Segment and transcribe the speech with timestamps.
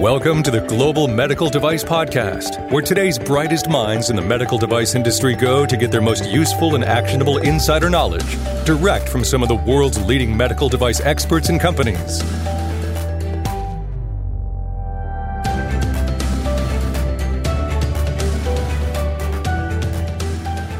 [0.00, 4.94] Welcome to the Global Medical Device Podcast, where today's brightest minds in the medical device
[4.94, 9.50] industry go to get their most useful and actionable insider knowledge direct from some of
[9.50, 12.20] the world's leading medical device experts and companies.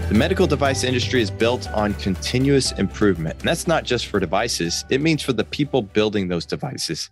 [0.08, 3.40] The medical device industry is built on continuous improvement.
[3.40, 7.10] And that's not just for devices, it means for the people building those devices.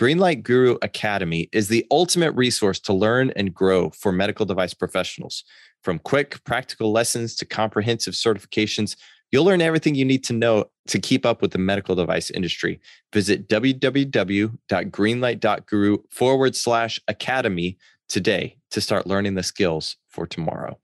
[0.00, 5.44] Greenlight Guru Academy is the ultimate resource to learn and grow for medical device professionals.
[5.84, 8.96] From quick, practical lessons to comprehensive certifications,
[9.30, 12.80] you'll learn everything you need to know to keep up with the medical device industry.
[13.12, 17.76] Visit www.greenlight.guru forward slash academy
[18.08, 20.78] today to start learning the skills for tomorrow.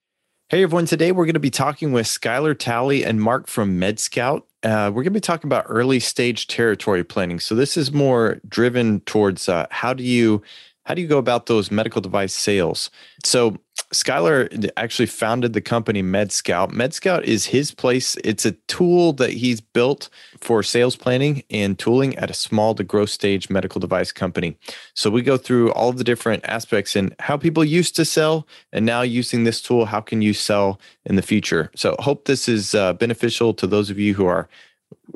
[0.51, 4.43] Hey everyone, today we're going to be talking with Skylar Talley and Mark from MedScout.
[4.67, 7.39] Uh, we're going to be talking about early stage territory planning.
[7.39, 10.43] So this is more driven towards uh, how do you
[10.87, 12.91] how do you go about those medical device sales?
[13.25, 13.57] So
[13.93, 16.71] Skylar actually founded the company MedScout.
[16.71, 18.17] MedScout is his place.
[18.23, 20.09] It's a tool that he's built
[20.41, 24.57] for sales planning and tooling at a small to growth stage medical device company.
[24.95, 28.87] So we go through all the different aspects and how people used to sell, and
[28.87, 31.69] now using this tool, how can you sell in the future?
[31.75, 34.49] So hope this is uh, beneficial to those of you who are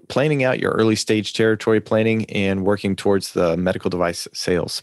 [0.09, 4.83] planning out your early stage territory planning and working towards the medical device sales.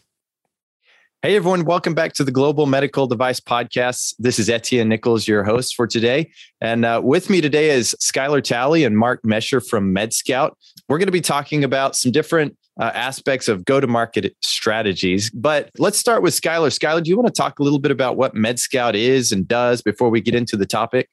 [1.23, 1.65] Hey, everyone.
[1.65, 4.13] Welcome back to the Global Medical Device Podcast.
[4.19, 6.31] This is Etienne Nichols, your host for today.
[6.61, 10.51] And uh, with me today is Skylar Talley and Mark Mescher from MedScout.
[10.87, 15.31] We're going to be talking about some different uh, aspects of go to market strategies.
[15.31, 16.69] But let's start with Skylar.
[16.69, 19.81] Skylar, do you want to talk a little bit about what MedScout is and does
[19.81, 21.09] before we get into the topic?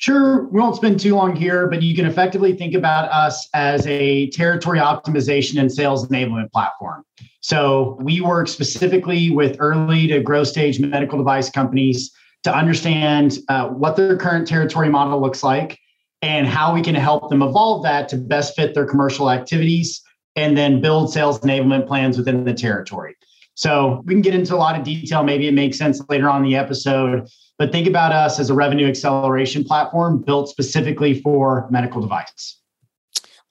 [0.00, 3.86] Sure, we won't spend too long here, but you can effectively think about us as
[3.86, 7.04] a territory optimization and sales enablement platform.
[7.42, 12.12] So we work specifically with early to growth stage medical device companies
[12.44, 15.78] to understand uh, what their current territory model looks like
[16.22, 20.00] and how we can help them evolve that to best fit their commercial activities
[20.34, 23.16] and then build sales enablement plans within the territory.
[23.54, 25.22] So we can get into a lot of detail.
[25.22, 27.28] Maybe it makes sense later on in the episode
[27.60, 32.56] but think about us as a revenue acceleration platform built specifically for medical device.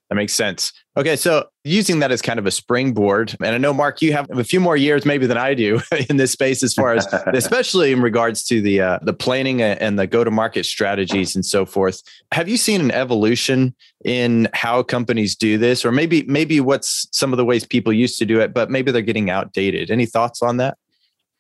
[0.10, 0.74] That makes sense.
[0.98, 4.28] Okay, so using that as kind of a springboard, and I know Mark, you have
[4.32, 7.92] a few more years maybe than I do in this space, as far as especially
[7.92, 11.64] in regards to the uh, the planning and the go to market strategies and so
[11.64, 12.02] forth.
[12.32, 17.32] Have you seen an evolution in how companies do this, or maybe maybe what's some
[17.32, 19.92] of the ways people used to do it, but maybe they're getting outdated?
[19.92, 20.80] Any thoughts on that?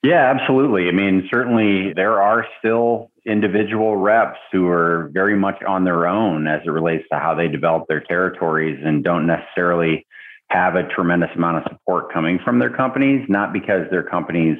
[0.01, 0.87] Yeah, absolutely.
[0.87, 6.47] I mean, certainly there are still individual reps who are very much on their own
[6.47, 10.05] as it relates to how they develop their territories and don't necessarily
[10.49, 14.57] have a tremendous amount of support coming from their companies, not because their companies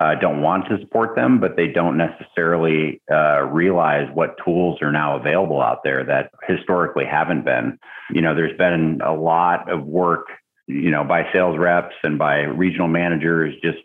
[0.00, 4.92] uh, don't want to support them, but they don't necessarily uh, realize what tools are
[4.92, 7.78] now available out there that historically haven't been.
[8.10, 10.26] You know, there's been a lot of work,
[10.66, 13.78] you know, by sales reps and by regional managers just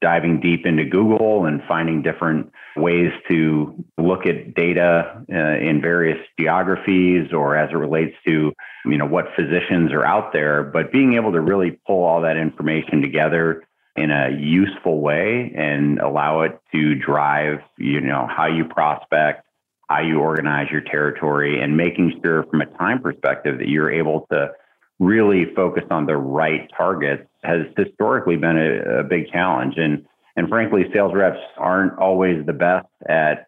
[0.00, 6.18] diving deep into Google and finding different ways to look at data uh, in various
[6.38, 8.52] geographies or as it relates to
[8.84, 10.62] you know what physicians are out there.
[10.62, 13.64] But being able to really pull all that information together
[13.96, 19.46] in a useful way and allow it to drive you know how you prospect
[19.88, 24.26] how you organize your territory and making sure from a time perspective that you're able
[24.30, 24.50] to
[24.98, 29.74] really focused on the right targets has historically been a, a big challenge.
[29.76, 30.06] And
[30.36, 33.46] and frankly, sales reps aren't always the best at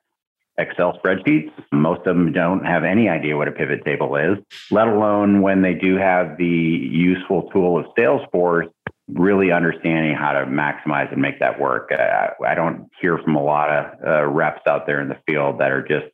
[0.59, 1.51] Excel spreadsheets.
[1.73, 4.39] Most of them don't have any idea what a pivot table is,
[4.71, 8.71] let alone when they do have the useful tool of Salesforce,
[9.09, 11.91] really understanding how to maximize and make that work.
[11.93, 15.59] I, I don't hear from a lot of uh, reps out there in the field
[15.61, 16.07] that are just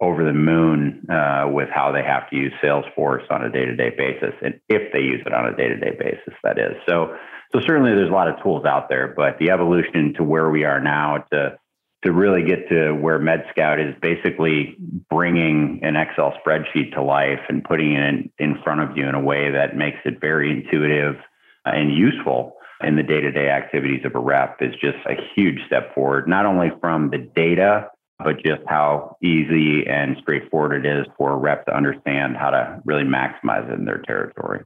[0.00, 4.34] over the moon uh, with how they have to use Salesforce on a day-to-day basis,
[4.42, 6.76] and if they use it on a day-to-day basis, that is.
[6.88, 7.16] So,
[7.52, 10.64] so certainly there's a lot of tools out there, but the evolution to where we
[10.64, 11.58] are now to
[12.04, 14.76] to really get to where MedScout is basically
[15.10, 19.16] bringing an Excel spreadsheet to life and putting it in, in front of you in
[19.16, 21.16] a way that makes it very intuitive
[21.64, 26.28] and useful in the day-to-day activities of a rep is just a huge step forward,
[26.28, 27.88] not only from the data
[28.22, 32.80] but just how easy and straightforward it is for a rep to understand how to
[32.84, 34.64] really maximize it in their territory.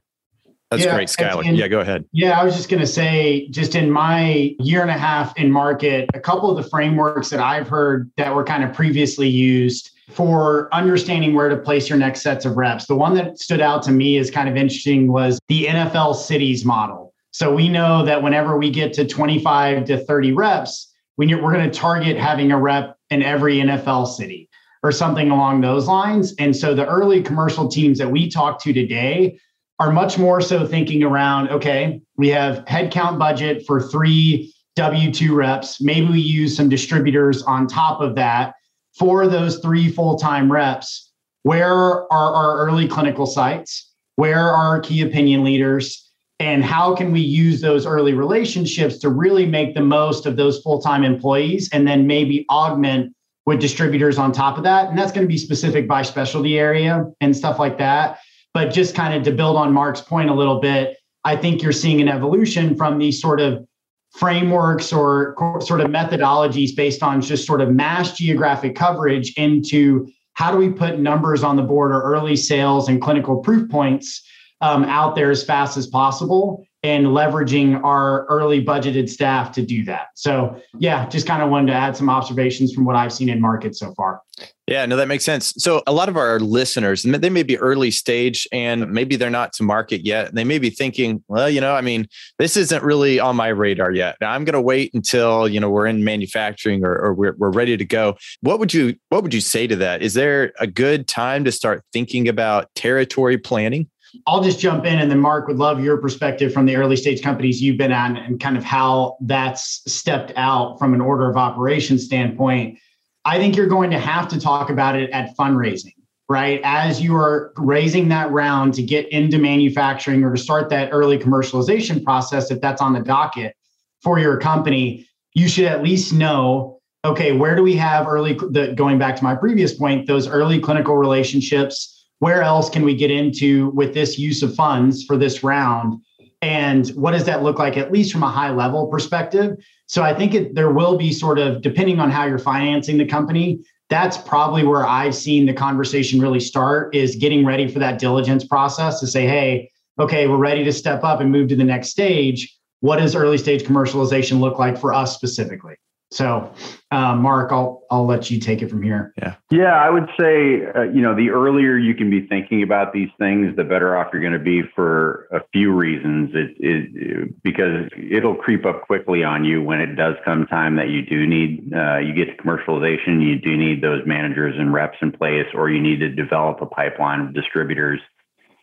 [0.71, 1.47] That's yeah, great, Skylar.
[1.47, 2.03] And, yeah, go ahead.
[2.13, 5.51] Yeah, I was just going to say, just in my year and a half in
[5.51, 9.91] market, a couple of the frameworks that I've heard that were kind of previously used
[10.09, 12.87] for understanding where to place your next sets of reps.
[12.87, 16.65] The one that stood out to me as kind of interesting was the NFL cities
[16.65, 17.13] model.
[17.29, 21.79] So we know that whenever we get to 25 to 30 reps, we're going to
[21.79, 24.49] target having a rep in every NFL city
[24.83, 26.33] or something along those lines.
[26.39, 29.39] And so the early commercial teams that we talk to today
[29.79, 35.81] are much more so thinking around okay, we have headcount budget for three W2 reps.
[35.81, 38.55] Maybe we use some distributors on top of that
[38.97, 41.11] for those three full time reps.
[41.43, 41.71] Where
[42.11, 43.91] are our early clinical sites?
[44.15, 46.02] Where are our key opinion leaders?
[46.39, 50.61] And how can we use those early relationships to really make the most of those
[50.61, 53.15] full time employees and then maybe augment
[53.45, 54.89] with distributors on top of that?
[54.89, 58.19] And that's going to be specific by specialty area and stuff like that.
[58.53, 61.71] But just kind of to build on Mark's point a little bit, I think you're
[61.71, 63.65] seeing an evolution from these sort of
[64.11, 70.51] frameworks or sort of methodologies based on just sort of mass geographic coverage into how
[70.51, 74.23] do we put numbers on the board or early sales and clinical proof points
[74.63, 79.83] um, out there as fast as possible and leveraging our early budgeted staff to do
[79.85, 80.07] that.
[80.15, 83.41] So, yeah, just kind of wanted to add some observations from what I've seen in
[83.41, 84.21] market so far.
[84.67, 85.53] Yeah, no, that makes sense.
[85.57, 89.51] So, a lot of our listeners, they may be early stage and maybe they're not
[89.53, 90.33] to market yet.
[90.33, 92.07] They may be thinking, well, you know, I mean,
[92.39, 94.15] this isn't really on my radar yet.
[94.21, 97.75] I'm going to wait until you know we're in manufacturing or, or we're, we're ready
[97.75, 98.15] to go.
[98.39, 100.01] What would you What would you say to that?
[100.01, 103.89] Is there a good time to start thinking about territory planning?
[104.27, 107.21] I'll just jump in and then Mark would love your perspective from the early stage
[107.21, 111.35] companies you've been on and kind of how that's stepped out from an order of
[111.35, 112.77] operations standpoint.
[113.25, 115.95] I think you're going to have to talk about it at fundraising,
[116.29, 116.61] right?
[116.63, 121.17] As you are raising that round to get into manufacturing or to start that early
[121.17, 123.55] commercialization process, if that's on the docket
[124.01, 128.73] for your company, you should at least know okay, where do we have early, the,
[128.75, 131.92] going back to my previous point, those early clinical relationships
[132.23, 136.01] where else can we get into with this use of funds for this round?
[136.41, 139.57] And what does that look like, at least from a high level perspective?
[139.87, 143.05] So I think it, there will be sort of, depending on how you're financing the
[143.05, 143.59] company,
[143.89, 148.45] that's probably where I've seen the conversation really start is getting ready for that diligence
[148.45, 149.69] process to say, hey,
[149.99, 152.57] okay, we're ready to step up and move to the next stage.
[152.79, 155.75] What does early stage commercialization look like for us specifically?
[156.13, 156.53] So,
[156.91, 159.13] uh, Mark, I'll I'll let you take it from here.
[159.17, 162.93] Yeah, yeah, I would say uh, you know the earlier you can be thinking about
[162.93, 166.29] these things, the better off you're going to be for a few reasons.
[166.35, 170.89] It, it because it'll creep up quickly on you when it does come time that
[170.89, 173.25] you do need uh, you get to commercialization.
[173.25, 176.67] You do need those managers and reps in place, or you need to develop a
[176.67, 177.99] pipeline of distributors.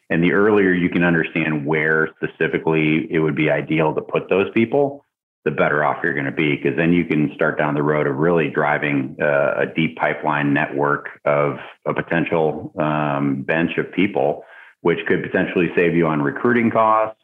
[0.09, 4.51] And the earlier you can understand where specifically it would be ideal to put those
[4.55, 5.05] people,
[5.45, 8.07] the better off you're going to be because then you can start down the road
[8.07, 14.45] of really driving uh, a deep pipeline network of a potential um, bench of people,
[14.83, 17.21] which could potentially save you on recruiting costs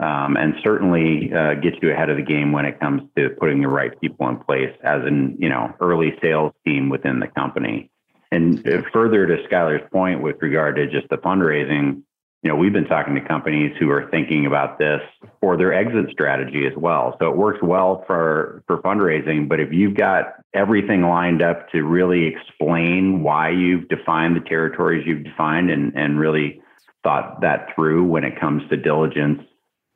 [0.00, 3.62] um, and certainly uh, get you ahead of the game when it comes to putting
[3.62, 7.90] the right people in place as an you know early sales team within the company.
[8.32, 12.02] And uh, further to Skylar's point with regard to just the fundraising,
[12.44, 15.00] you know, we've been talking to companies who are thinking about this
[15.40, 17.16] for their exit strategy as well.
[17.18, 21.82] So it works well for for fundraising, but if you've got everything lined up to
[21.82, 26.60] really explain why you've defined the territories you've defined and and really
[27.02, 29.40] thought that through when it comes to diligence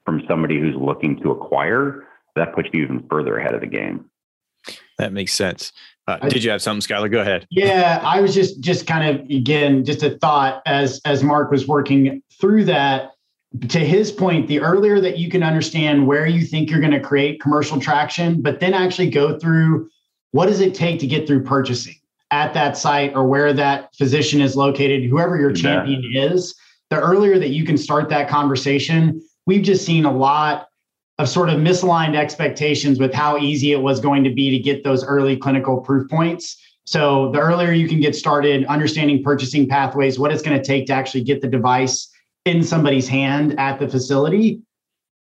[0.06, 4.06] from somebody who's looking to acquire, that puts you even further ahead of the game.
[4.96, 5.70] That makes sense.
[6.08, 7.10] Uh, did you have something, Skylar?
[7.10, 7.46] Go ahead.
[7.50, 11.68] Yeah, I was just just kind of again just a thought as as Mark was
[11.68, 13.12] working through that.
[13.68, 17.00] To his point, the earlier that you can understand where you think you're going to
[17.00, 19.88] create commercial traction, but then actually go through
[20.32, 21.94] what does it take to get through purchasing
[22.30, 26.30] at that site or where that physician is located, whoever your champion yeah.
[26.30, 26.54] is.
[26.90, 30.68] The earlier that you can start that conversation, we've just seen a lot
[31.18, 34.84] of sort of misaligned expectations with how easy it was going to be to get
[34.84, 36.56] those early clinical proof points.
[36.84, 40.86] So the earlier you can get started understanding purchasing pathways, what it's going to take
[40.86, 42.08] to actually get the device
[42.44, 44.62] in somebody's hand at the facility,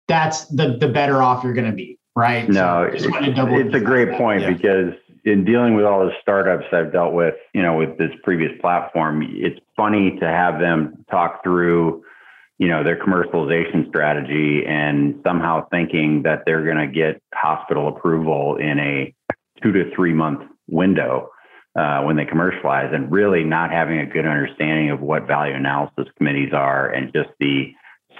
[0.07, 2.49] that's the the better off you're going to be, right?
[2.49, 4.51] No, so it's a great point yeah.
[4.51, 8.51] because in dealing with all the startups I've dealt with, you know, with this previous
[8.59, 12.03] platform, it's funny to have them talk through
[12.63, 18.55] you know their commercialization strategy and somehow thinking that they're going to get hospital approval
[18.55, 19.13] in a
[19.61, 21.29] two to three month window
[21.77, 26.07] uh, when they commercialize and really not having a good understanding of what value analysis
[26.17, 27.73] committees are and just the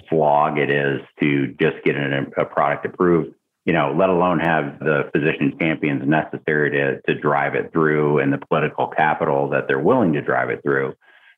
[0.10, 3.34] slog it is to just get a, a product approved
[3.64, 8.34] you know let alone have the physician champions necessary to, to drive it through and
[8.34, 10.94] the political capital that they're willing to drive it through.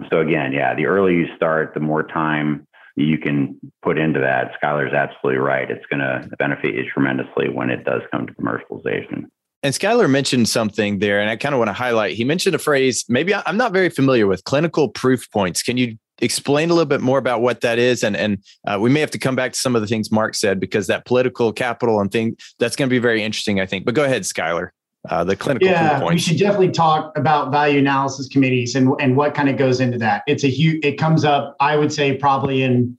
[0.10, 2.66] So again yeah the earlier you start the more time
[2.96, 4.52] you can put into that.
[4.62, 5.70] Skylar's absolutely right.
[5.70, 9.26] It's going to benefit you tremendously when it does come to commercialization.
[9.64, 12.16] And Skylar mentioned something there, and I kind of want to highlight.
[12.16, 15.64] He mentioned a phrase, maybe I'm not very familiar with clinical proof points.
[15.64, 18.04] Can you explain a little bit more about what that is?
[18.04, 20.36] And and uh, we may have to come back to some of the things Mark
[20.36, 23.86] said because that political capital and thing that's going to be very interesting, I think.
[23.86, 24.70] But go ahead, Skylar.
[25.10, 29.34] Uh, the clinical yeah, we should definitely talk about value analysis committees and and what
[29.34, 30.24] kind of goes into that.
[30.28, 30.84] It's a huge.
[30.84, 32.98] It comes up, I would say, probably in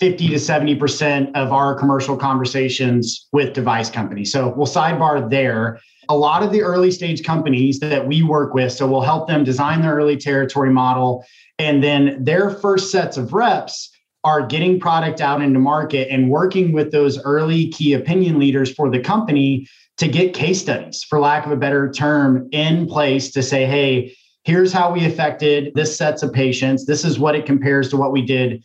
[0.00, 4.32] 50 to 70% of our commercial conversations with device companies.
[4.32, 8.72] So we'll sidebar there a lot of the early stage companies that we work with,
[8.72, 11.24] so we'll help them design their early territory model.
[11.58, 13.90] And then their first sets of reps
[14.24, 18.90] are getting product out into market and working with those early key opinion leaders for
[18.90, 19.66] the company
[19.98, 24.16] to get case studies, for lack of a better term, in place to say, hey,
[24.44, 26.86] here's how we affected this sets of patients.
[26.86, 28.62] This is what it compares to what we did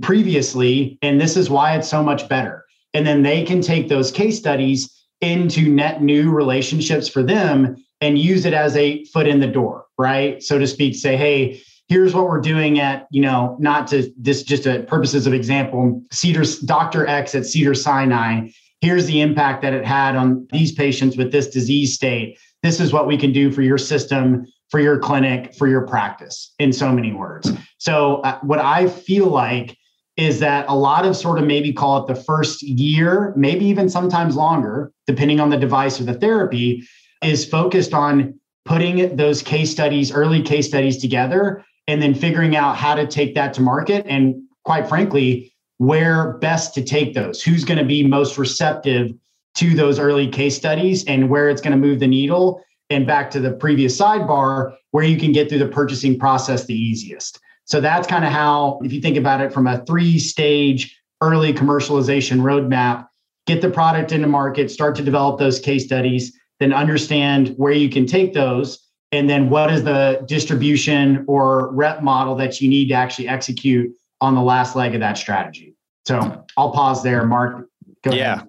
[0.00, 0.98] previously.
[1.02, 2.64] And this is why it's so much better.
[2.94, 4.88] And then they can take those case studies
[5.20, 9.84] into net new relationships for them and use it as a foot in the door,
[9.98, 10.42] right?
[10.42, 14.42] So to speak, say, hey, here's what we're doing at, you know, not to this
[14.42, 17.06] just a purposes of example, Cedars, Dr.
[17.06, 18.48] X at Cedars-Sinai.
[18.80, 22.38] Here's the impact that it had on these patients with this disease state.
[22.62, 26.54] This is what we can do for your system, for your clinic, for your practice,
[26.58, 27.52] in so many words.
[27.78, 29.76] So, uh, what I feel like
[30.16, 33.88] is that a lot of sort of maybe call it the first year, maybe even
[33.88, 36.86] sometimes longer, depending on the device or the therapy,
[37.22, 42.76] is focused on putting those case studies, early case studies together, and then figuring out
[42.76, 44.04] how to take that to market.
[44.06, 49.14] And quite frankly, where best to take those, who's going to be most receptive
[49.54, 52.62] to those early case studies and where it's going to move the needle.
[52.90, 56.74] And back to the previous sidebar, where you can get through the purchasing process the
[56.74, 57.40] easiest.
[57.64, 61.54] So that's kind of how, if you think about it from a three stage early
[61.54, 63.08] commercialization roadmap,
[63.46, 67.88] get the product into market, start to develop those case studies, then understand where you
[67.88, 68.86] can take those.
[69.12, 73.90] And then what is the distribution or rep model that you need to actually execute
[74.20, 75.69] on the last leg of that strategy?
[76.10, 77.68] So I'll pause there, Mark.
[78.02, 78.34] Go yeah.
[78.34, 78.46] Ahead.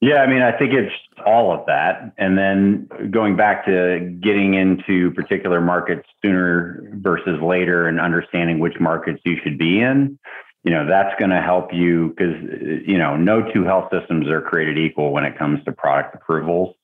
[0.00, 0.92] Yeah, I mean, I think it's
[1.24, 2.12] all of that.
[2.18, 8.74] And then going back to getting into particular markets sooner versus later and understanding which
[8.78, 10.18] markets you should be in,
[10.62, 12.34] you know, that's going to help you because,
[12.86, 16.74] you know, no two health systems are created equal when it comes to product approvals.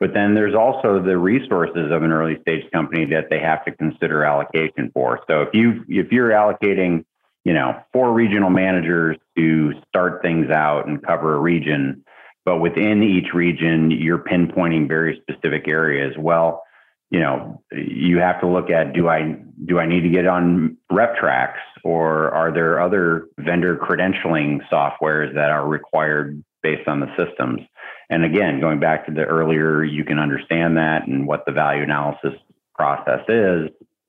[0.00, 3.72] But then there's also the resources of an early stage company that they have to
[3.72, 5.20] consider allocation for.
[5.28, 7.04] So if you if you're allocating,
[7.44, 12.04] you know, four regional managers to start things out and cover a region,
[12.44, 16.14] but within each region, you're pinpointing very specific areas.
[16.18, 16.62] Well,
[17.10, 20.78] you know, you have to look at do I do I need to get on
[20.90, 27.60] Reptrax or are there other vendor credentialing softwares that are required based on the systems?
[28.08, 31.82] And again, going back to the earlier you can understand that and what the value
[31.82, 32.32] analysis
[32.74, 33.68] process is,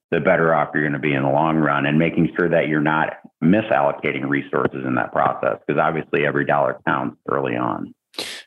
[0.09, 2.67] the better off you're going to be in the long run and making sure that
[2.67, 7.93] you're not misallocating resources in that process because obviously every dollar counts early on.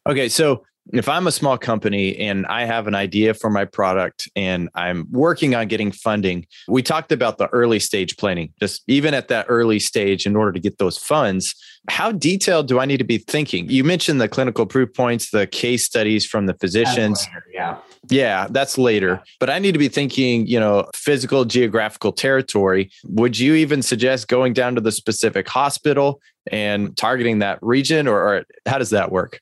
[0.06, 4.28] Okay, so if I'm a small company and I have an idea for my product
[4.36, 9.14] and I'm working on getting funding, we talked about the early stage planning, just even
[9.14, 11.54] at that early stage in order to get those funds.
[11.88, 13.68] How detailed do I need to be thinking?
[13.68, 17.26] You mentioned the clinical proof points, the case studies from the physicians.
[17.52, 17.78] yeah.
[18.08, 19.22] Yeah, that's later.
[19.40, 22.90] But I need to be thinking, you know, physical geographical territory.
[23.04, 26.20] Would you even suggest going down to the specific hospital
[26.52, 29.40] and targeting that region or, or how does that work?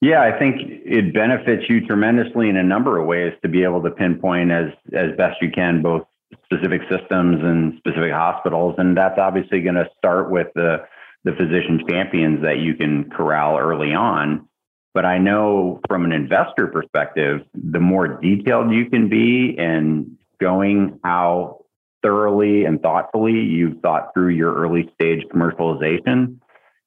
[0.00, 3.82] Yeah, I think it benefits you tremendously in a number of ways to be able
[3.82, 6.06] to pinpoint as as best you can both
[6.44, 10.84] specific systems and specific hospitals, and that's obviously going to start with the
[11.24, 14.46] the physician champions that you can corral early on.
[14.94, 21.00] But I know from an investor perspective, the more detailed you can be in showing
[21.04, 21.64] how
[22.02, 26.38] thoroughly and thoughtfully you've thought through your early stage commercialization,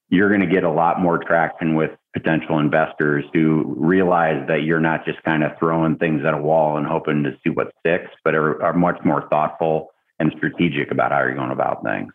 [0.10, 4.80] you're going to get a lot more traction with potential investors who realize that you're
[4.80, 8.10] not just kind of throwing things at a wall and hoping to see what sticks,
[8.24, 9.90] but are, are much more thoughtful
[10.20, 12.12] and strategic about how you're going about things.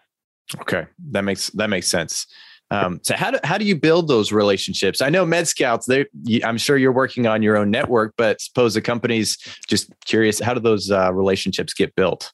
[0.61, 2.27] Okay, that makes that makes sense.
[2.71, 5.01] Um, so how do how do you build those relationships?
[5.01, 5.87] I know MedScout's.
[5.87, 6.07] They,
[6.43, 9.37] I'm sure you're working on your own network, but suppose the company's
[9.69, 10.41] just curious.
[10.41, 12.33] How do those uh, relationships get built?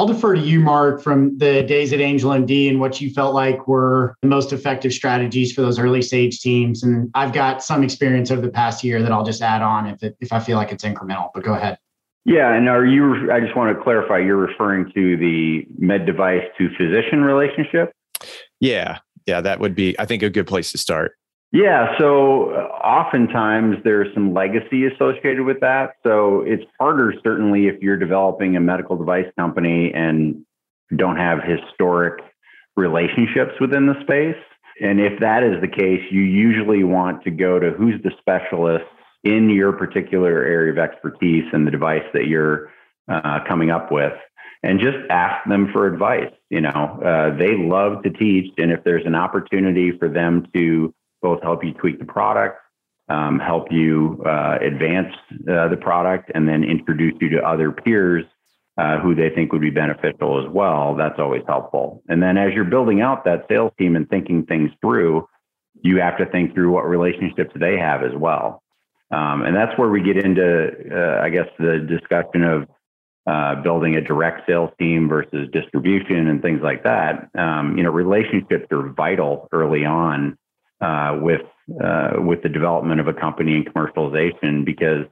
[0.00, 3.68] I'll defer to you, Mark, from the days at AngelMD and what you felt like
[3.68, 6.82] were the most effective strategies for those early stage teams.
[6.82, 10.02] And I've got some experience over the past year that I'll just add on if
[10.02, 11.28] it, if I feel like it's incremental.
[11.34, 11.76] But go ahead.
[12.24, 13.30] Yeah, and are you?
[13.30, 14.20] I just want to clarify.
[14.20, 17.92] You're referring to the med device to physician relationship.
[18.58, 21.12] Yeah, yeah, that would be, I think, a good place to start.
[21.52, 21.98] Yeah.
[21.98, 25.94] So uh, oftentimes there's some legacy associated with that.
[26.04, 30.44] So it's harder, certainly, if you're developing a medical device company and
[30.96, 32.22] don't have historic
[32.76, 34.40] relationships within the space.
[34.80, 38.84] And if that is the case, you usually want to go to who's the specialist
[39.24, 42.70] in your particular area of expertise and the device that you're
[43.08, 44.14] uh, coming up with
[44.62, 46.32] and just ask them for advice.
[46.48, 48.52] You know, uh, they love to teach.
[48.56, 52.58] And if there's an opportunity for them to both help you tweak the product,
[53.08, 55.14] um, help you uh, advance
[55.50, 58.24] uh, the product, and then introduce you to other peers
[58.78, 60.94] uh, who they think would be beneficial as well.
[60.94, 62.02] That's always helpful.
[62.08, 65.28] And then as you're building out that sales team and thinking things through,
[65.82, 68.62] you have to think through what relationships they have as well.
[69.10, 72.68] Um, and that's where we get into, uh, I guess, the discussion of
[73.26, 77.28] uh, building a direct sales team versus distribution and things like that.
[77.36, 80.38] Um, you know, relationships are vital early on
[80.80, 81.42] uh, with
[81.82, 85.06] uh, with the development of a company and commercialization because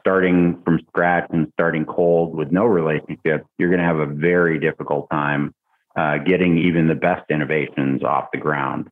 [0.00, 4.60] starting from scratch and starting cold with no relationship, you're going to have a very
[4.60, 5.54] difficult time
[5.96, 8.88] uh, getting even the best innovations off the ground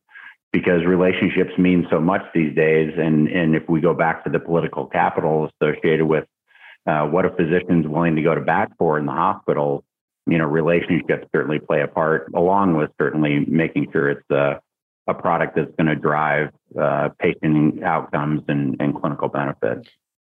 [0.51, 2.93] because relationships mean so much these days.
[2.97, 6.25] And, and if we go back to the political capital associated with
[6.85, 9.83] uh, what a physician's willing to go to bat for in the hospital,
[10.27, 14.59] you know, relationships certainly play a part, along with certainly making sure it's a,
[15.07, 19.87] a product that's going to drive uh, patient outcomes and, and clinical benefit.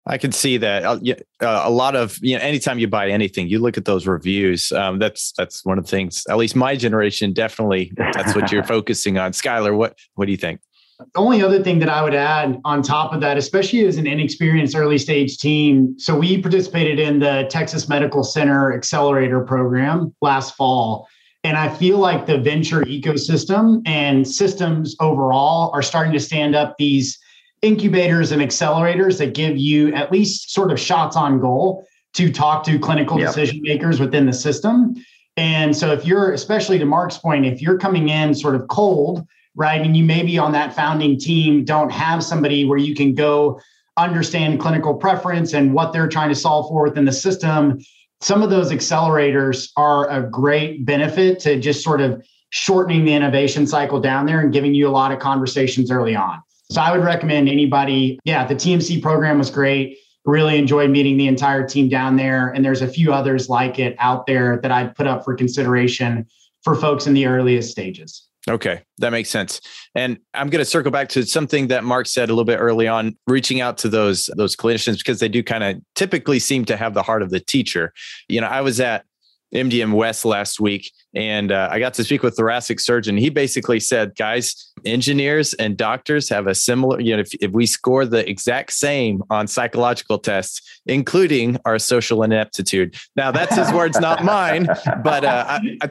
[0.07, 0.83] I can see that.
[0.85, 0.99] Uh,
[1.41, 4.73] uh, a lot of you know anytime you buy anything you look at those reviews
[4.73, 8.65] um, that's that's one of the things at least my generation definitely that's what you're
[8.77, 9.33] focusing on.
[9.33, 10.61] Skylar what what do you think?
[10.99, 14.09] The only other thing that I would add on top of that especially as an
[14.09, 20.57] inexperienced early stage team so we participated in the Texas Medical Center accelerator program last
[20.57, 21.07] fall
[21.45, 26.77] and I feel like the venture ecosystem and systems overall are starting to stand up
[26.79, 27.19] these
[27.63, 32.65] incubators and accelerators that give you at least sort of shots on goal to talk
[32.65, 33.29] to clinical yep.
[33.29, 34.95] decision makers within the system.
[35.37, 39.27] And so, if you're, especially to Mark's point, if you're coming in sort of cold,
[39.55, 43.61] right, and you maybe on that founding team don't have somebody where you can go
[43.97, 47.79] understand clinical preference and what they're trying to solve for within the system,
[48.23, 53.67] some of those accelerators are a great benefit to just sort of shortening the innovation
[53.67, 56.41] cycle down there and giving you a lot of conversations early on.
[56.71, 58.21] So I would recommend anybody.
[58.25, 59.99] Yeah, the TMC program was great.
[60.25, 62.51] Really enjoyed meeting the entire team down there.
[62.51, 66.27] And there's a few others like it out there that I'd put up for consideration
[66.63, 68.29] for folks in the earliest stages.
[68.51, 69.61] Okay, that makes sense.
[69.95, 72.89] And I'm going to circle back to something that Mark said a little bit early
[72.89, 76.77] on, reaching out to those those clinicians because they do kind of typically seem to
[76.77, 77.93] have the heart of the teacher.
[78.29, 79.05] You know, I was at
[79.55, 83.17] MDM West last week, and uh, I got to speak with thoracic surgeon.
[83.17, 87.67] He basically said, guys, engineers and doctors have a similar, you know, if, if we
[87.67, 92.97] score the exact same on psychological tests, including our social ineptitude.
[93.17, 94.67] Now that's his words, not mine.
[95.05, 95.91] But uh, I, I,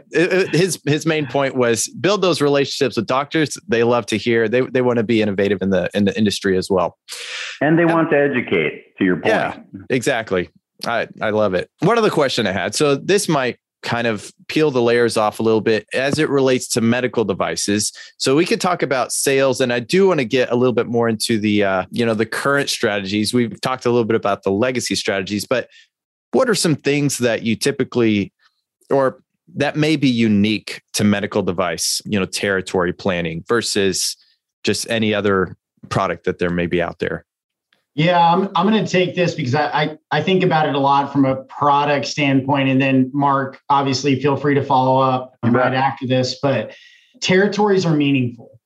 [0.52, 3.58] his his main point was build those relationships with doctors.
[3.67, 4.47] They love to hear.
[4.50, 6.97] They they want to be innovative in the in the industry as well,
[7.62, 8.88] and they want to educate.
[8.97, 10.50] To your point, yeah, exactly.
[10.86, 11.70] I, I love it.
[11.80, 12.76] One other question I had.
[12.76, 16.67] So this might kind of peel the layers off a little bit as it relates
[16.67, 17.91] to medical devices.
[18.17, 20.88] So we could talk about sales, and I do want to get a little bit
[20.88, 23.34] more into the uh, you know the current strategies.
[23.34, 25.70] We've talked a little bit about the legacy strategies, but
[26.32, 28.32] what are some things that you typically
[28.89, 29.22] or
[29.56, 34.15] that may be unique to medical device, you know, territory planning versus
[34.63, 35.58] just any other
[35.89, 37.26] product that there may be out there?
[37.93, 40.80] Yeah, I'm, I'm going to take this because I, I, I think about it a
[40.80, 42.69] lot from a product standpoint.
[42.69, 46.39] And then, Mark, obviously, feel free to follow up right after this.
[46.41, 46.73] But
[47.21, 48.60] territories are meaningful,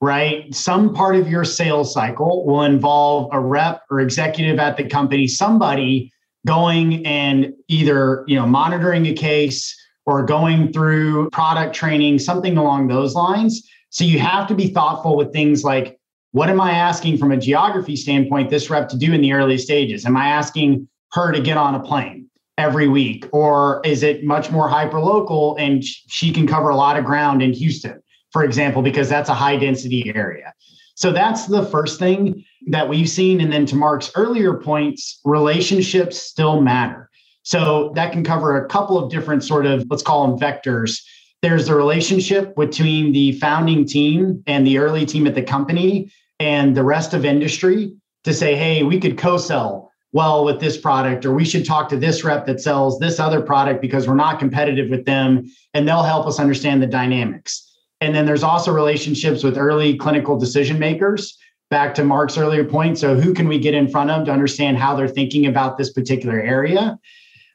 [0.00, 0.54] right?
[0.54, 5.26] Some part of your sales cycle will involve a rep or executive at the company,
[5.26, 6.10] somebody
[6.46, 12.88] going and either you know monitoring a case or going through product training, something along
[12.88, 13.68] those lines.
[13.90, 15.99] So you have to be thoughtful with things like
[16.32, 19.58] what am I asking from a geography standpoint this rep to do in the early
[19.58, 20.04] stages?
[20.06, 23.26] Am I asking her to get on a plane every week?
[23.32, 27.42] Or is it much more hyper local and she can cover a lot of ground
[27.42, 28.00] in Houston,
[28.32, 30.52] for example, because that's a high density area?
[30.94, 33.40] So that's the first thing that we've seen.
[33.40, 37.08] And then to Mark's earlier points, relationships still matter.
[37.42, 41.00] So that can cover a couple of different sort of, let's call them vectors.
[41.42, 46.76] There's the relationship between the founding team and the early team at the company and
[46.76, 51.32] the rest of industry to say, hey, we could co-sell well with this product, or
[51.32, 54.90] we should talk to this rep that sells this other product because we're not competitive
[54.90, 57.66] with them, and they'll help us understand the dynamics.
[58.00, 61.38] And then there's also relationships with early clinical decision makers.
[61.70, 62.98] Back to Mark's earlier point.
[62.98, 65.92] So, who can we get in front of to understand how they're thinking about this
[65.92, 66.98] particular area?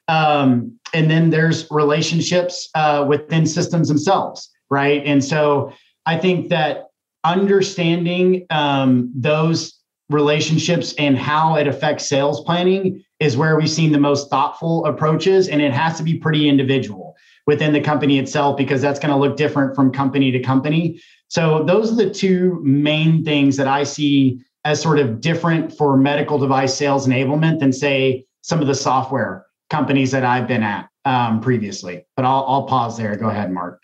[0.08, 5.02] Um, and then there's relationships uh, within systems themselves, right?
[5.04, 5.72] And so,
[6.08, 6.86] I think that
[7.24, 13.98] understanding um, those relationships and how it affects sales planning is where we've seen the
[13.98, 15.48] most thoughtful approaches.
[15.48, 19.18] And it has to be pretty individual within the company itself because that's going to
[19.18, 21.00] look different from company to company.
[21.28, 25.96] So, those are the two main things that I see as sort of different for
[25.96, 30.88] medical device sales enablement than, say, some of the software companies that I've been at
[31.04, 32.04] um, previously.
[32.16, 33.16] But I'll, I'll pause there.
[33.16, 33.80] Go ahead, Mark.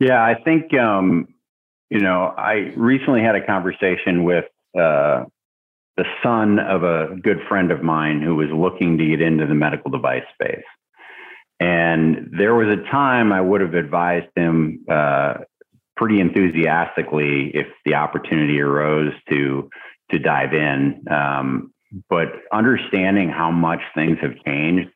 [0.00, 1.28] Yeah, I think um,
[1.90, 4.46] you know, I recently had a conversation with
[4.76, 5.24] uh,
[5.96, 9.54] the son of a good friend of mine who was looking to get into the
[9.54, 10.64] medical device space.
[11.60, 15.34] And there was a time I would have advised him uh,
[15.96, 19.70] pretty enthusiastically if the opportunity arose to
[20.10, 21.04] to dive in.
[21.10, 21.72] Um,
[22.10, 24.90] but understanding how much things have changed,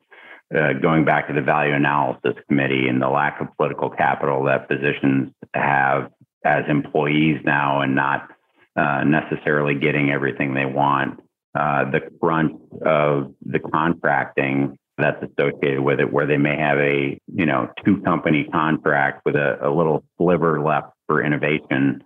[0.55, 4.67] uh, going back to the value analysis committee and the lack of political capital that
[4.67, 6.11] physicians have
[6.43, 8.29] as employees now and not
[8.75, 11.19] uh, necessarily getting everything they want.
[11.55, 12.53] Uh, the crunch
[12.85, 18.01] of the contracting that's associated with it, where they may have a you know two
[18.01, 22.03] company contract with a, a little sliver left for innovation.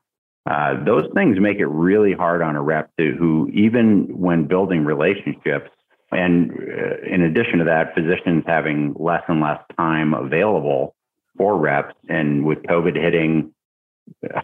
[0.49, 4.86] Uh, those things make it really hard on a rep to who even when building
[4.86, 5.69] relationships
[6.13, 10.95] and uh, in addition to that physicians having less and less time available
[11.38, 13.54] for reps and with covid hitting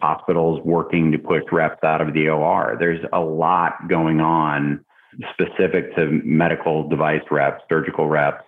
[0.00, 2.76] hospitals working to push reps out of the OR.
[2.78, 4.84] There's a lot going on
[5.32, 8.44] specific to medical device reps, surgical reps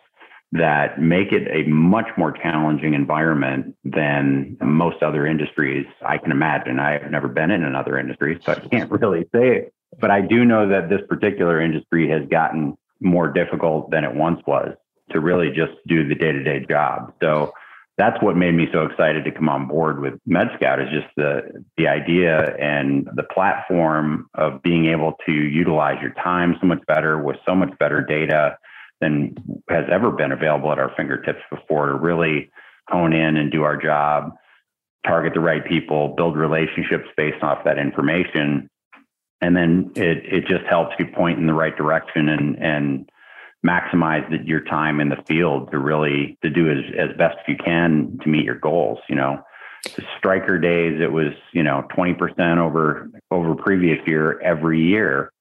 [0.52, 6.78] that make it a much more challenging environment than most other industries I can imagine.
[6.78, 10.68] I've never been in another industry, so I can't really say But I do know
[10.68, 14.74] that this particular industry has gotten more difficult than it once was
[15.10, 17.12] to really just do the day to day job.
[17.22, 17.52] So
[17.98, 21.64] that's what made me so excited to come on board with MedScout is just the
[21.76, 27.22] the idea and the platform of being able to utilize your time so much better
[27.22, 28.56] with so much better data
[29.00, 29.34] than
[29.68, 32.50] has ever been available at our fingertips before to really
[32.88, 34.32] hone in and do our job,
[35.06, 38.70] target the right people, build relationships based off that information.
[39.42, 43.10] And then it it just helps you point in the right direction and and
[43.64, 47.56] maximize the, your time in the field to really to do as, as best you
[47.56, 49.42] can to meet your goals you know.
[49.96, 55.32] The Stryker days it was you know 20% over over previous year every year.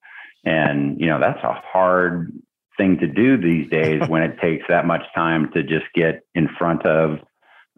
[0.43, 2.31] And you know that's a hard
[2.77, 6.49] thing to do these days when it takes that much time to just get in
[6.57, 7.19] front of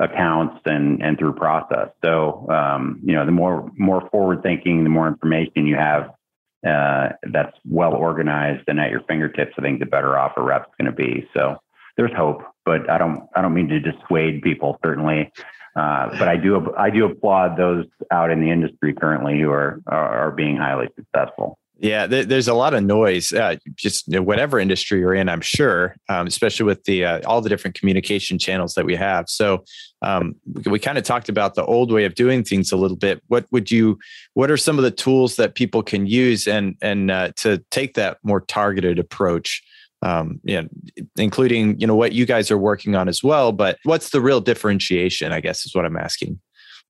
[0.04, 4.90] accounts and and through process so um, you know the more more forward thinking the
[4.90, 6.12] more information you have
[6.68, 10.72] uh, that's well organized and at your fingertips, I think the better off a rep's
[10.80, 11.28] going to be.
[11.34, 11.58] So
[11.98, 15.32] there's hope, but I don't I don't mean to dissuade people certainly.
[15.76, 19.82] Uh, but I do I do applaud those out in the industry currently who are
[19.88, 21.58] are, are being highly successful.
[21.80, 23.34] Yeah, there's a lot of noise.
[23.34, 27.22] Uh, just you know, whatever industry you're in, I'm sure, um, especially with the uh,
[27.26, 29.28] all the different communication channels that we have.
[29.28, 29.64] So
[30.04, 32.96] um, we, we kind of talked about the old way of doing things a little
[32.96, 33.22] bit.
[33.28, 33.98] What would you?
[34.34, 37.96] What are some of the tools that people can use and and uh, to take
[37.96, 39.64] that more targeted approach?
[40.04, 40.68] Um, you know,
[41.18, 43.52] including you know what you guys are working on as well.
[43.52, 45.34] But what's the real differentiation?
[45.34, 46.40] I guess is what I'm asking.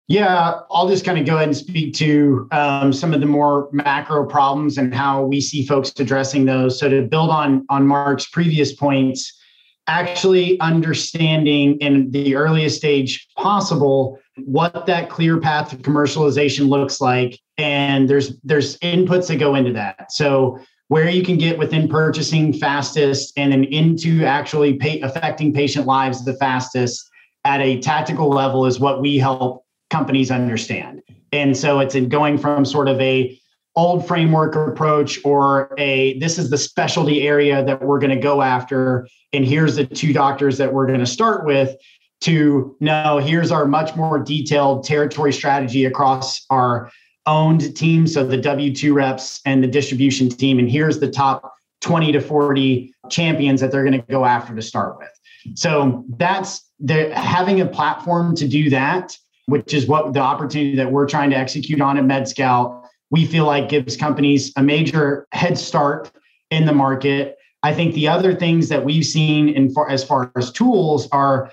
[0.08, 3.70] Yeah, I'll just kind of go ahead and speak to um, some of the more
[3.72, 6.78] macro problems and how we see folks addressing those.
[6.78, 9.39] So to build on on Mark's previous points,
[9.88, 17.39] actually understanding in the earliest stage possible what that clear path to commercialization looks like,
[17.58, 20.12] and there's there's inputs that go into that.
[20.12, 25.88] So where you can get within purchasing fastest and then into actually pay, affecting patient
[25.88, 27.10] lives the fastest
[27.46, 29.62] at a tactical level is what we help
[29.93, 31.03] companies understand.
[31.32, 33.39] And so it's in going from sort of a
[33.75, 38.41] old framework approach or a this is the specialty area that we're going to go
[38.41, 41.75] after and here's the two doctors that we're going to start with
[42.21, 46.91] to no here's our much more detailed territory strategy across our
[47.25, 51.51] owned team so the w2 reps and the distribution team and here's the top
[51.82, 55.10] 20 to 40 champions that they're going to go after to start with
[55.56, 60.91] so that's the having a platform to do that which is what the opportunity that
[60.91, 65.58] we're trying to execute on at MedScout, we feel like gives companies a major head
[65.58, 66.12] start
[66.49, 67.38] in the market.
[67.62, 71.51] I think the other things that we've seen in far, as far as tools are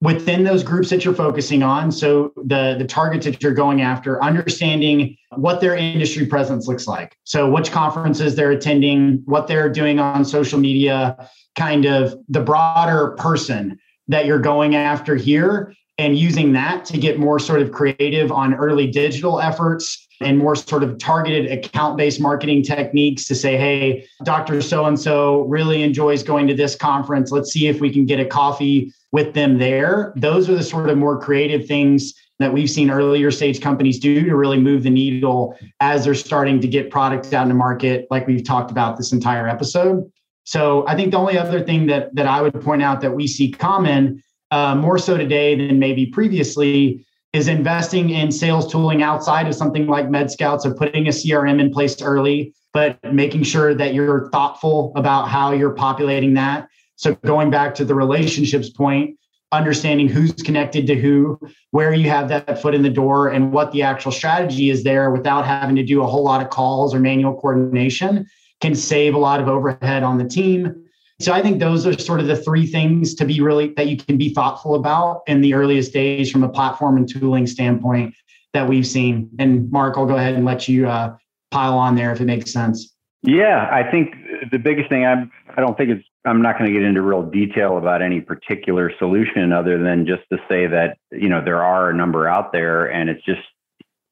[0.00, 1.90] within those groups that you're focusing on.
[1.90, 7.16] So the the targets that you're going after understanding what their industry presence looks like.
[7.24, 13.12] So which conferences they're attending what they're doing on social media kind of the broader
[13.18, 18.30] person that you're going after here and using that to get more sort of creative
[18.30, 23.56] on early digital efforts and more sort of targeted account based marketing techniques to say,
[23.56, 24.62] hey, Dr.
[24.62, 27.30] So and so really enjoys going to this conference.
[27.30, 30.12] Let's see if we can get a coffee with them there.
[30.16, 34.24] Those are the sort of more creative things that we've seen earlier stage companies do
[34.24, 38.06] to really move the needle as they're starting to get products out in the market,
[38.10, 40.08] like we've talked about this entire episode.
[40.44, 43.26] So I think the only other thing that that I would point out that we
[43.26, 49.46] see common uh, more so today than maybe previously is investing in sales tooling outside
[49.46, 53.92] of something like MedScouts of putting a CRM in place early, but making sure that
[53.92, 56.68] you're thoughtful about how you're populating that.
[56.96, 59.18] So going back to the relationships point,
[59.52, 61.38] understanding who's connected to who,
[61.70, 65.10] where you have that foot in the door, and what the actual strategy is there
[65.10, 68.26] without having to do a whole lot of calls or manual coordination
[68.60, 70.87] can save a lot of overhead on the team
[71.20, 73.96] so I think those are sort of the three things to be really that you
[73.96, 78.14] can be thoughtful about in the earliest days from a platform and tooling standpoint
[78.54, 79.28] that we've seen.
[79.38, 81.16] And Mark, I'll go ahead and let you uh,
[81.50, 82.94] pile on there if it makes sense.
[83.22, 84.14] Yeah, I think
[84.52, 87.22] the biggest thing I'm I don't think it's I'm not going to get into real
[87.22, 91.90] detail about any particular solution other than just to say that you know there are
[91.90, 93.40] a number out there and it's just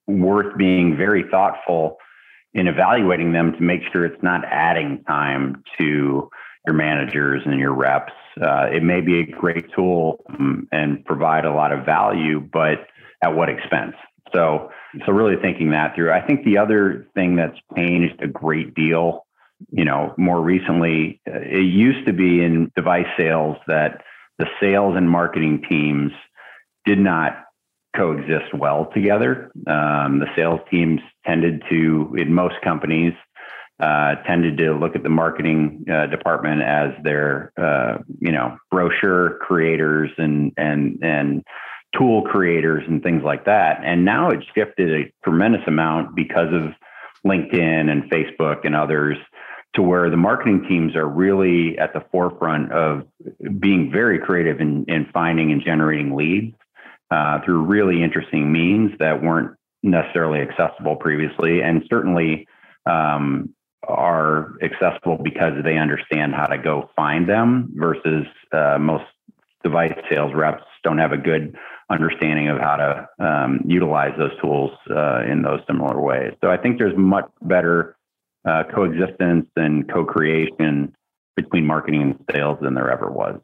[0.08, 1.98] worth being very thoughtful
[2.52, 6.28] in evaluating them to make sure it's not adding time to
[6.66, 8.12] your managers and your reps.
[8.40, 12.86] Uh, it may be a great tool um, and provide a lot of value, but
[13.22, 13.94] at what expense?
[14.34, 14.70] So,
[15.04, 16.12] so really thinking that through.
[16.12, 19.24] I think the other thing that's changed a great deal,
[19.70, 24.02] you know, more recently, uh, it used to be in device sales that
[24.38, 26.12] the sales and marketing teams
[26.84, 27.44] did not
[27.96, 29.50] coexist well together.
[29.66, 33.14] Um, the sales teams tended to, in most companies,
[33.80, 39.38] uh, tended to look at the marketing uh, department as their, uh, you know, brochure
[39.42, 41.44] creators and and and
[41.96, 43.80] tool creators and things like that.
[43.84, 46.72] And now it's shifted a tremendous amount because of
[47.26, 49.16] LinkedIn and Facebook and others
[49.74, 53.02] to where the marketing teams are really at the forefront of
[53.60, 56.54] being very creative in, in finding and generating leads
[57.10, 61.62] uh, through really interesting means that weren't necessarily accessible previously.
[61.62, 62.48] And certainly,
[62.86, 63.54] um,
[63.88, 69.04] are accessible because they understand how to go find them versus uh, most
[69.62, 71.56] device sales reps don't have a good
[71.90, 76.32] understanding of how to um, utilize those tools uh, in those similar ways.
[76.40, 77.96] So I think there's much better
[78.44, 80.94] uh, coexistence and co-creation
[81.34, 83.40] between marketing and sales than there ever was.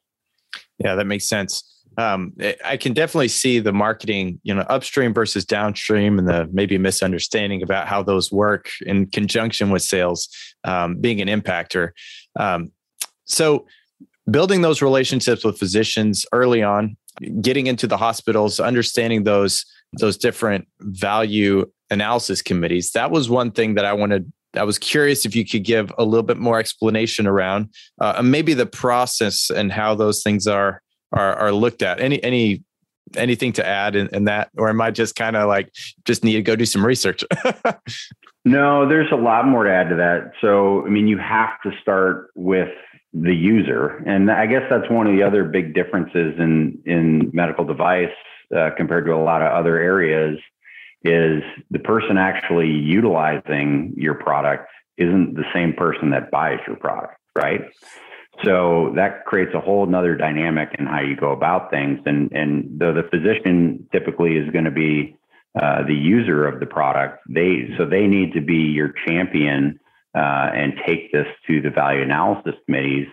[0.79, 5.45] Yeah, that makes sense um, I can definitely see the marketing, you know, upstream versus
[5.45, 10.29] downstream, and the maybe misunderstanding about how those work in conjunction with sales
[10.65, 11.91] um, being an impactor.
[12.39, 12.73] Um,
[13.25, 13.67] so,
[14.31, 16.97] building those relationships with physicians early on,
[17.41, 22.93] getting into the hospitals, understanding those those different value analysis committees.
[22.93, 26.05] That was one thing that I wanted I was curious if you could give a
[26.05, 31.35] little bit more explanation around uh, maybe the process and how those things are are,
[31.37, 32.01] are looked at.
[32.01, 32.63] Any any
[33.17, 35.73] anything to add in, in that, or am I just kind of like
[36.05, 37.25] just need to go do some research?
[38.45, 40.33] no, there's a lot more to add to that.
[40.41, 42.73] So I mean, you have to start with
[43.13, 47.65] the user, and I guess that's one of the other big differences in in medical
[47.65, 48.15] device
[48.57, 50.39] uh, compared to a lot of other areas.
[51.05, 57.19] Is the person actually utilizing your product isn't the same person that buys your product,
[57.37, 57.63] right?
[58.45, 62.01] So that creates a whole nother dynamic in how you go about things.
[62.07, 65.17] And, and though the physician typically is going to be
[65.61, 69.79] uh, the user of the product, they so they need to be your champion
[70.15, 73.07] uh, and take this to the value analysis committees.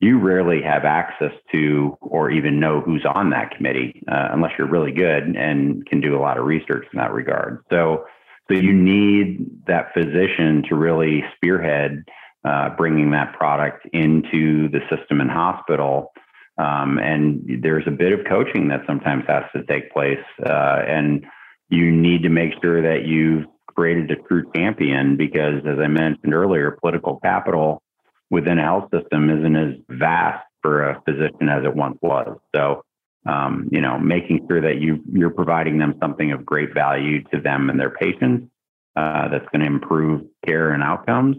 [0.00, 4.68] You rarely have access to or even know who's on that committee uh, unless you're
[4.68, 7.64] really good and can do a lot of research in that regard.
[7.70, 8.04] So,
[8.48, 12.04] so you need that physician to really spearhead
[12.46, 16.12] uh, bringing that product into the system and hospital.
[16.58, 20.24] Um, and there's a bit of coaching that sometimes has to take place.
[20.44, 21.26] Uh, and
[21.70, 26.32] you need to make sure that you've created a true champion because, as I mentioned
[26.32, 27.82] earlier, political capital
[28.30, 32.38] within a health system isn't as vast for a physician as it once was.
[32.54, 32.82] So,
[33.26, 37.40] um, you know, making sure that you you're providing them something of great value to
[37.40, 38.48] them and their patients
[38.94, 41.38] uh, that's going to improve care and outcomes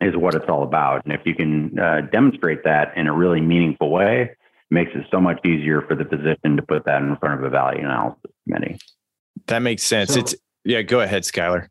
[0.00, 1.04] is what it's all about.
[1.04, 4.38] And if you can uh, demonstrate that in a really meaningful way, it
[4.70, 7.50] makes it so much easier for the physician to put that in front of a
[7.50, 8.78] value analysis committee.
[9.46, 10.14] That makes sense.
[10.14, 10.34] So, it's
[10.64, 10.82] yeah.
[10.82, 11.68] Go ahead, Skylar.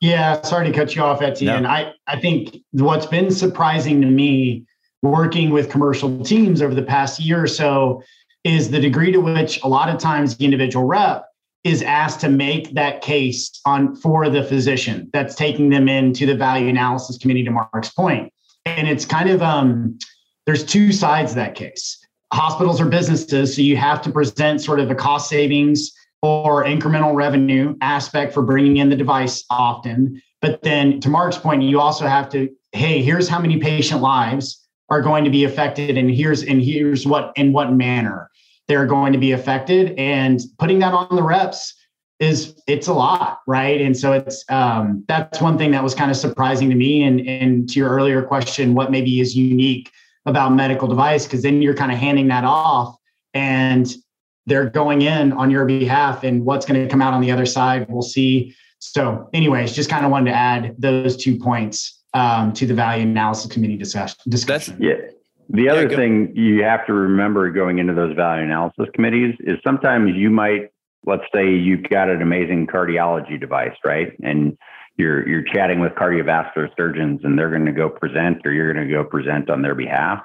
[0.00, 1.62] Yeah, sorry to cut you off, Etienne.
[1.62, 1.68] No.
[1.68, 4.64] I I think what's been surprising to me
[5.02, 8.02] working with commercial teams over the past year or so
[8.44, 11.26] is the degree to which a lot of times the individual rep
[11.64, 16.34] is asked to make that case on for the physician that's taking them into the
[16.34, 18.32] value analysis committee to Mark's point.
[18.66, 19.98] And it's kind of um,
[20.46, 22.04] there's two sides that case.
[22.32, 27.14] Hospitals are businesses, so you have to present sort of a cost savings or incremental
[27.14, 30.20] revenue aspect for bringing in the device often.
[30.40, 34.66] But then to Mark's point, you also have to, hey, here's how many patient lives
[34.88, 38.30] are going to be affected and here's and here's what in what manner
[38.68, 41.74] they're going to be affected and putting that on the reps
[42.20, 46.10] is it's a lot right and so it's um, that's one thing that was kind
[46.10, 49.90] of surprising to me and and to your earlier question what maybe is unique
[50.26, 52.96] about medical device because then you're kind of handing that off
[53.34, 53.94] and
[54.46, 57.46] they're going in on your behalf and what's going to come out on the other
[57.46, 62.52] side we'll see so anyways just kind of wanted to add those two points um,
[62.52, 64.18] to the value analysis committee discussion.
[64.28, 64.76] discussion.
[64.80, 64.94] yeah.
[65.52, 69.58] The other yeah, thing you have to remember going into those value analysis committees is
[69.62, 70.70] sometimes you might,
[71.04, 74.12] let's say you've got an amazing cardiology device, right?
[74.22, 74.56] And
[74.96, 78.86] you're you're chatting with cardiovascular surgeons and they're going to go present or you're going
[78.86, 80.22] to go present on their behalf.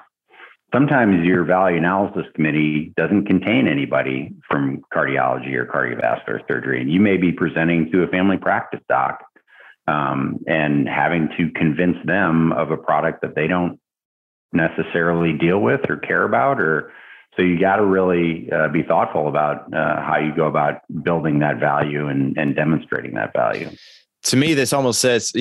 [0.72, 7.00] Sometimes your value analysis committee doesn't contain anybody from cardiology or cardiovascular surgery, and you
[7.00, 9.24] may be presenting to a family practice doc
[9.86, 13.78] um, and having to convince them of a product that they don't
[14.52, 16.92] necessarily deal with or care about or
[17.36, 21.38] so you got to really uh, be thoughtful about uh, how you go about building
[21.38, 23.70] that value and, and demonstrating that value.
[24.24, 25.32] To me this almost says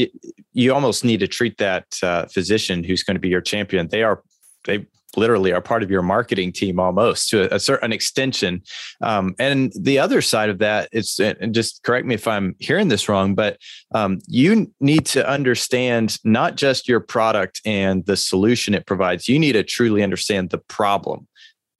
[0.53, 3.87] you almost need to treat that uh, physician who's going to be your champion.
[3.87, 4.21] They are
[4.65, 8.61] they literally are part of your marketing team almost to a, a certain extension.
[9.01, 12.89] Um, and the other side of that is, and just correct me if I'm hearing
[12.89, 13.57] this wrong, but
[13.93, 19.27] um, you need to understand not just your product and the solution it provides.
[19.27, 21.27] You need to truly understand the problem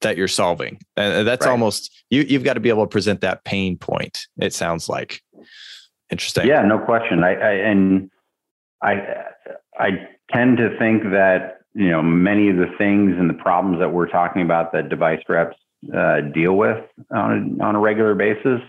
[0.00, 1.50] that you're solving, and that's right.
[1.50, 2.22] almost you.
[2.22, 4.26] You've got to be able to present that pain point.
[4.40, 5.20] It sounds like
[6.10, 6.46] interesting.
[6.46, 7.24] Yeah, no question.
[7.24, 8.10] I, I and
[8.80, 8.92] I
[9.78, 9.88] I
[10.32, 14.08] tend to think that you know, many of the things and the problems that we're
[14.08, 15.56] talking about that device reps
[15.96, 18.60] uh, deal with on a, on a regular basis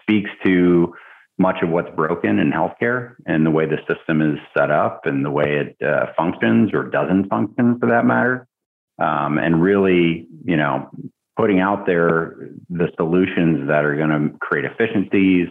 [0.00, 0.94] speaks to
[1.36, 5.26] much of what's broken in healthcare and the way the system is set up and
[5.26, 8.46] the way it uh, functions or doesn't function for that matter.
[8.98, 10.88] Um, and really, you know,
[11.36, 15.48] putting out there the solutions that are going to create efficiencies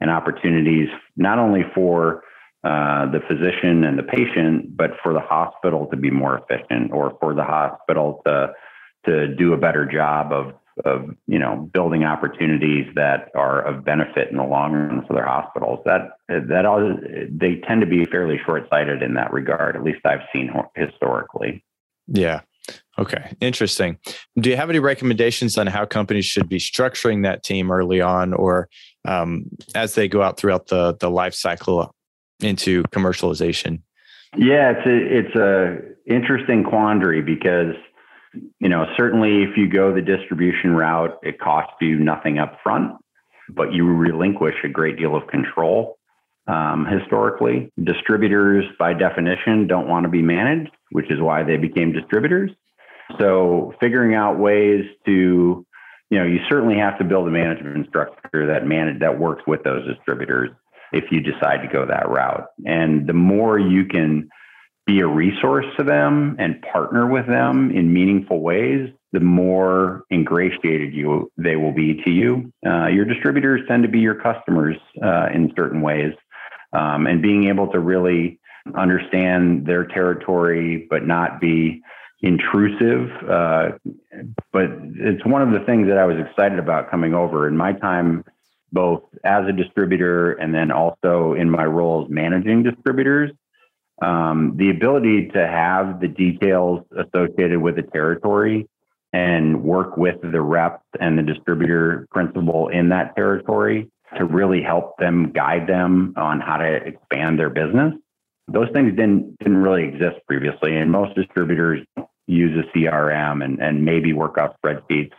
[0.00, 2.22] and opportunities, not only for
[2.64, 7.16] uh, the physician and the patient, but for the hospital to be more efficient or
[7.20, 8.52] for the hospital to
[9.04, 14.30] to do a better job of of you know building opportunities that are of benefit
[14.30, 15.80] in the long run for their hospitals.
[15.84, 16.96] That that all
[17.30, 19.76] they tend to be fairly short sighted in that regard.
[19.76, 21.62] At least I've seen historically.
[22.06, 22.40] Yeah.
[22.98, 23.98] Okay, interesting.
[24.38, 28.32] Do you have any recommendations on how companies should be structuring that team early on,
[28.32, 28.70] or
[29.04, 31.94] um, as they go out throughout the the life cycle
[32.44, 33.80] into commercialization?
[34.36, 37.74] Yeah, it's a it's a interesting quandary because
[38.60, 42.92] you know certainly if you go the distribution route, it costs you nothing up front,
[43.48, 45.98] but you relinquish a great deal of control.
[46.46, 51.92] Um, historically, distributors by definition don't want to be managed, which is why they became
[51.92, 52.50] distributors.
[53.18, 55.64] So figuring out ways to
[56.10, 59.64] you know, you certainly have to build a management structure that manage that works with
[59.64, 60.50] those distributors
[60.94, 62.46] if you decide to go that route.
[62.64, 64.28] And the more you can
[64.86, 70.92] be a resource to them and partner with them in meaningful ways, the more ingratiated
[70.92, 72.52] you they will be to you.
[72.66, 76.12] Uh, your distributors tend to be your customers uh, in certain ways,
[76.72, 78.38] um, and being able to really
[78.76, 81.82] understand their territory but not be
[82.22, 83.10] intrusive.
[83.28, 83.72] Uh,
[84.52, 87.72] but it's one of the things that I was excited about coming over in my
[87.72, 88.24] time
[88.74, 93.30] both as a distributor and then also in my role as managing distributors.
[94.02, 98.68] Um, the ability to have the details associated with the territory
[99.12, 103.88] and work with the rep and the distributor principal in that territory
[104.18, 107.94] to really help them guide them on how to expand their business.
[108.48, 111.86] Those things didn't didn't really exist previously, and most distributors
[112.26, 115.12] use a CRM and, and maybe work off spreadsheets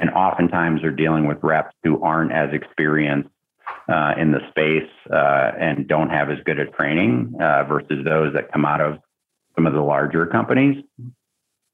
[0.00, 3.30] and oftentimes they're dealing with reps who aren't as experienced
[3.88, 8.32] uh, in the space uh, and don't have as good a training uh, versus those
[8.34, 8.98] that come out of
[9.54, 10.82] some of the larger companies.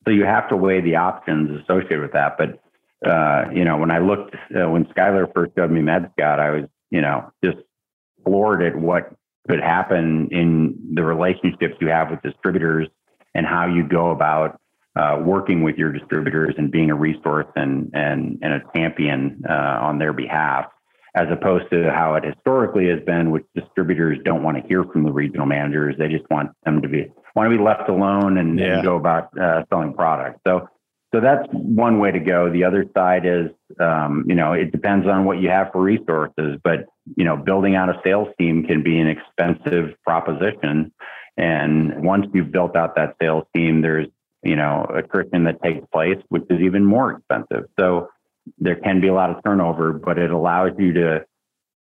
[0.05, 2.37] So you have to weigh the options associated with that.
[2.39, 2.61] But
[3.09, 6.65] uh, you know, when I looked uh, when Skylar first showed me MedScout, I was
[6.91, 7.59] you know just
[8.25, 9.15] floored at what
[9.49, 12.89] could happen in the relationships you have with distributors
[13.35, 14.59] and how you go about
[14.97, 19.79] uh, working with your distributors and being a resource and and and a champion uh,
[19.83, 20.67] on their behalf,
[21.15, 25.05] as opposed to how it historically has been, which distributors don't want to hear from
[25.05, 25.97] the regional managers.
[25.99, 28.75] They just want them to be want to be left alone and, yeah.
[28.75, 30.41] and go about uh, selling products.
[30.47, 30.69] So
[31.15, 32.51] so that's one way to go.
[32.51, 36.59] The other side is, um, you know, it depends on what you have for resources,
[36.65, 36.87] but
[37.17, 40.93] you know, building out a sales team can be an expensive proposition.
[41.37, 44.09] And once you've built out that sales team, there's
[44.45, 47.65] you know attrition that takes place, which is even more expensive.
[47.79, 48.09] So
[48.59, 51.25] there can be a lot of turnover, but it allows you to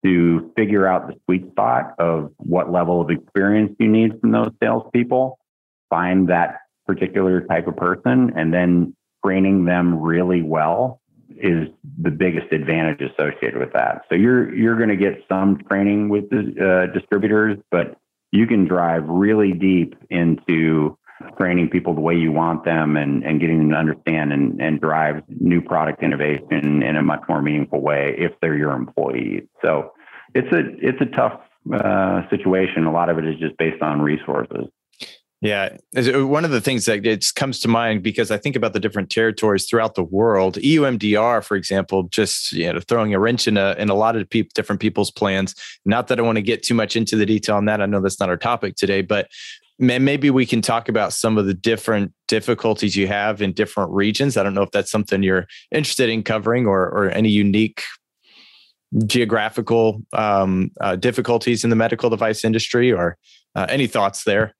[0.04, 4.50] to figure out the sweet spot of what level of experience you need from those
[4.62, 5.38] salespeople,
[5.90, 8.94] find that particular type of person, and then
[9.24, 11.68] training them really well is
[12.00, 14.02] the biggest advantage associated with that.
[14.08, 17.96] So you're you're going to get some training with the uh, distributors, but
[18.32, 20.96] you can drive really deep into
[21.36, 24.80] training people the way you want them and, and getting them to understand and, and
[24.80, 29.44] drive new product innovation in a much more meaningful way if they're your employees.
[29.62, 29.92] So
[30.34, 31.40] it's a it's a tough
[31.72, 32.84] uh, situation.
[32.84, 34.68] A lot of it is just based on resources.
[35.40, 38.80] Yeah, one of the things that it comes to mind because I think about the
[38.80, 40.56] different territories throughout the world.
[40.56, 44.28] EUMDR, for example, just you know throwing a wrench in a in a lot of
[44.28, 45.54] pe- different people's plans.
[45.84, 47.80] Not that I want to get too much into the detail on that.
[47.80, 49.28] I know that's not our topic today, but
[49.78, 54.36] maybe we can talk about some of the different difficulties you have in different regions.
[54.36, 57.82] I don't know if that's something you're interested in covering or or any unique
[59.06, 63.16] geographical um, uh, difficulties in the medical device industry or
[63.54, 64.54] uh, any thoughts there.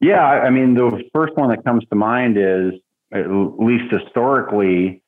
[0.00, 2.72] Yeah, I mean, the first one that comes to mind is
[3.12, 5.02] at least historically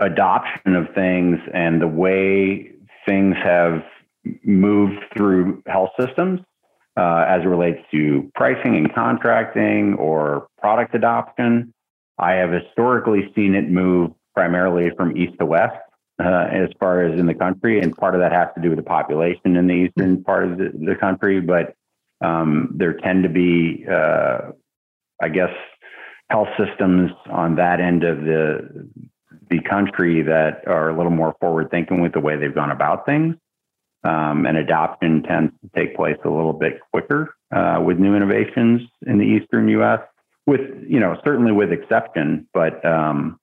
[0.00, 2.72] adoption of things and the way
[3.06, 3.82] things have
[4.44, 6.40] moved through health systems
[6.96, 11.72] uh, as it relates to pricing and contracting or product adoption.
[12.18, 15.76] I have historically seen it move primarily from east to west
[16.22, 18.78] uh, as far as in the country, and part of that has to do with
[18.78, 21.40] the population in the eastern part of the, the country.
[21.40, 21.74] But
[22.20, 24.52] um, there tend to be, uh,
[25.20, 25.50] I guess,
[26.30, 28.88] health systems on that end of the
[29.50, 33.04] the country that are a little more forward thinking with the way they've gone about
[33.04, 33.36] things.
[34.04, 38.82] Um, and adoption tends to take place a little bit quicker uh, with new innovations
[39.06, 40.00] in the eastern U.S.
[40.46, 43.40] With you know certainly with exception, but um,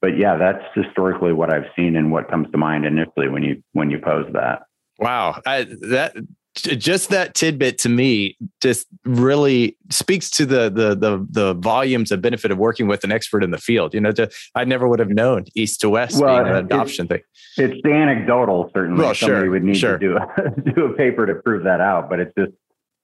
[0.00, 3.62] but yeah, that's historically what I've seen and what comes to mind initially when you
[3.72, 4.62] when you pose that.
[4.98, 6.14] Wow, I, that
[6.54, 12.20] just that tidbit to me just really speaks to the the the the volumes of
[12.20, 13.94] benefit of working with an expert in the field.
[13.94, 17.06] You know, to, I never would have known east to west well, being an adoption
[17.06, 17.20] thing.
[17.56, 19.02] It's anecdotal, certainly.
[19.02, 19.98] Well, Somebody sure, would need sure.
[19.98, 22.52] to do a, do a paper to prove that out, but it's just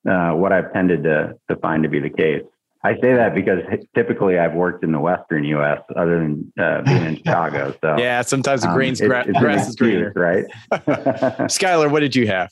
[0.08, 2.42] uh, what I've tended to to find to be the case.
[2.84, 3.60] I say that because
[3.96, 5.80] typically I've worked in the Western U.S.
[5.96, 7.74] other than uh, being in Chicago.
[7.80, 10.44] So yeah, sometimes the green's um, gra- grass is greener, right?
[10.72, 12.50] Skylar, what did you have?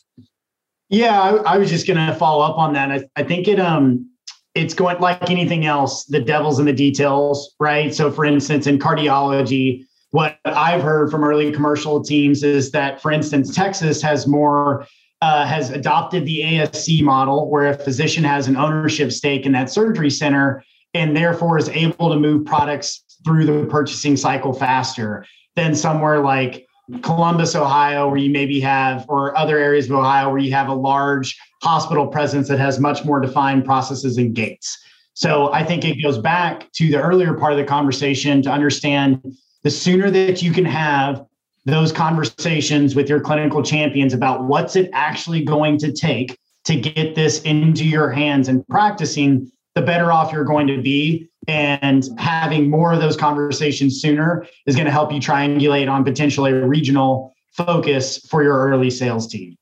[0.89, 2.91] Yeah, I, I was just going to follow up on that.
[2.91, 4.11] I, I think it um
[4.55, 6.05] it's going like anything else.
[6.05, 7.93] The devil's in the details, right?
[7.93, 13.11] So, for instance, in cardiology, what I've heard from early commercial teams is that, for
[13.11, 14.87] instance, Texas has more
[15.23, 19.71] uh, has adopted the ASC model, where a physician has an ownership stake in that
[19.71, 20.63] surgery center,
[20.93, 25.25] and therefore is able to move products through the purchasing cycle faster
[25.57, 26.67] than somewhere like
[27.03, 30.75] Columbus, Ohio, where you maybe have, or other areas of Ohio where you have a
[30.75, 34.79] large hospital presence that has much more defined processes and gates.
[35.15, 39.23] So I think it goes back to the earlier part of the conversation to understand
[39.63, 41.25] the sooner that you can have
[41.65, 47.15] those conversations with your clinical champions about what's it actually going to take to get
[47.15, 52.71] this into your hands and practicing, the better off you're going to be and having
[52.71, 57.35] more of those conversations sooner is going to help you triangulate on potentially a regional
[57.53, 59.57] focus for your early sales team.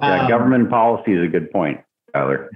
[0.00, 1.80] Yeah, um, government policy is a good point,
[2.12, 2.50] Tyler.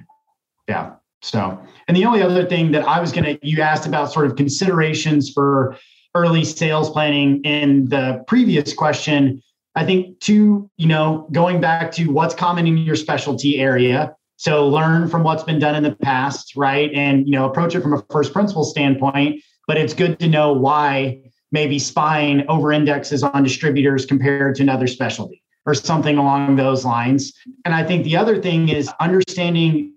[0.69, 0.95] Yeah.
[1.23, 4.27] So, and the only other thing that I was going to, you asked about sort
[4.27, 5.77] of considerations for
[6.15, 9.43] early sales planning in the previous question.
[9.75, 14.67] I think to, you know, going back to what's common in your specialty area, so
[14.67, 16.91] learn from what's been done in the past, right?
[16.95, 19.43] And you know, approach it from a first principle standpoint.
[19.67, 24.87] But it's good to know why maybe spine over indexes on distributors compared to another
[24.87, 27.35] specialty or something along those lines.
[27.67, 29.93] And I think the other thing is understanding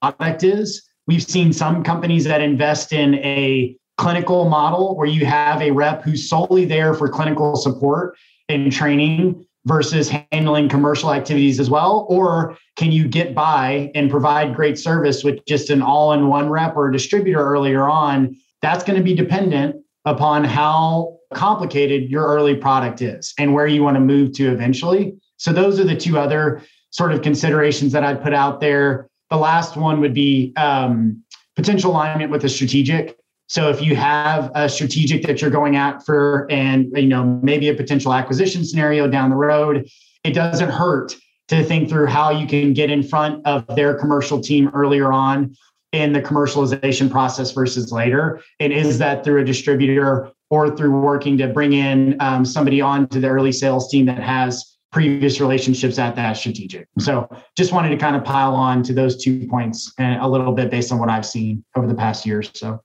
[0.00, 0.88] product is.
[1.06, 6.02] We've seen some companies that invest in a clinical model where you have a rep
[6.02, 8.16] who's solely there for clinical support
[8.48, 12.06] and training versus handling commercial activities as well?
[12.08, 16.48] Or can you get by and provide great service with just an all in one
[16.48, 18.36] rep or distributor earlier on?
[18.60, 23.82] That's going to be dependent upon how complicated your early product is and where you
[23.82, 25.14] want to move to eventually.
[25.36, 29.08] So, those are the two other sort of considerations that I'd put out there.
[29.30, 31.22] The last one would be um,
[31.56, 33.16] potential alignment with a strategic.
[33.52, 37.68] So if you have a strategic that you're going at for, and you know maybe
[37.68, 39.90] a potential acquisition scenario down the road,
[40.24, 41.14] it doesn't hurt
[41.48, 45.54] to think through how you can get in front of their commercial team earlier on
[45.92, 48.40] in the commercialization process versus later.
[48.58, 53.06] And is that through a distributor or through working to bring in um, somebody on
[53.08, 56.88] to the early sales team that has previous relationships at that strategic.
[57.00, 60.52] So just wanted to kind of pile on to those two points and a little
[60.52, 62.80] bit based on what I've seen over the past year or so.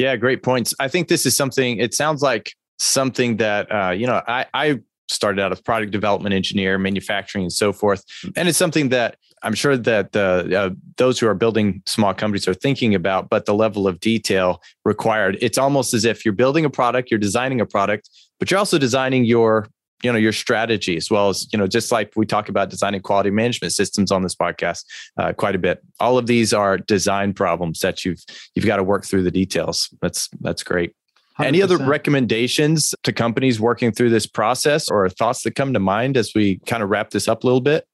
[0.00, 0.72] Yeah, great points.
[0.80, 4.80] I think this is something, it sounds like something that, uh, you know, I, I
[5.10, 8.02] started out as product development engineer, manufacturing, and so forth.
[8.34, 12.54] And it's something that I'm sure that uh, those who are building small companies are
[12.54, 15.36] thinking about, but the level of detail required.
[15.42, 18.78] It's almost as if you're building a product, you're designing a product, but you're also
[18.78, 19.66] designing your
[20.02, 23.00] you know your strategy as well as you know just like we talk about designing
[23.00, 24.84] quality management systems on this podcast
[25.18, 25.82] uh, quite a bit.
[25.98, 28.22] All of these are design problems that you've
[28.54, 29.88] you've got to work through the details.
[30.00, 30.94] That's that's great.
[31.38, 31.46] 100%.
[31.46, 36.16] any other recommendations to companies working through this process or thoughts that come to mind
[36.16, 37.86] as we kind of wrap this up a little bit?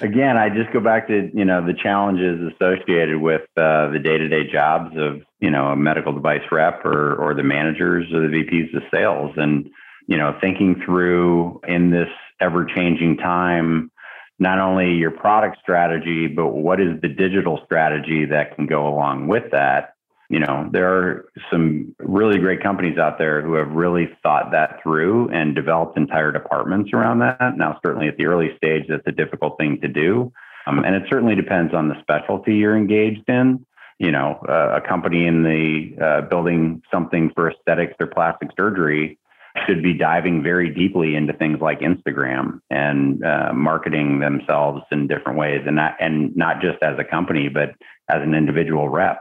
[0.00, 4.50] Again i just go back to you know the challenges associated with uh, the day-to-day
[4.50, 8.74] jobs of you know a medical device rep or or the managers or the vps
[8.74, 9.32] of sales.
[9.36, 9.70] And
[10.06, 12.08] you know, thinking through in this
[12.40, 13.90] ever changing time,
[14.38, 19.28] not only your product strategy, but what is the digital strategy that can go along
[19.28, 19.94] with that?
[20.28, 24.80] You know, there are some really great companies out there who have really thought that
[24.82, 27.56] through and developed entire departments around that.
[27.56, 30.32] Now, certainly at the early stage, that's a difficult thing to do.
[30.66, 33.64] Um, and it certainly depends on the specialty you're engaged in.
[33.98, 39.18] You know, uh, a company in the uh, building something for aesthetics or plastic surgery
[39.66, 45.38] should be diving very deeply into things like Instagram and uh, marketing themselves in different
[45.38, 47.70] ways, and not and not just as a company, but
[48.10, 49.20] as an individual rep,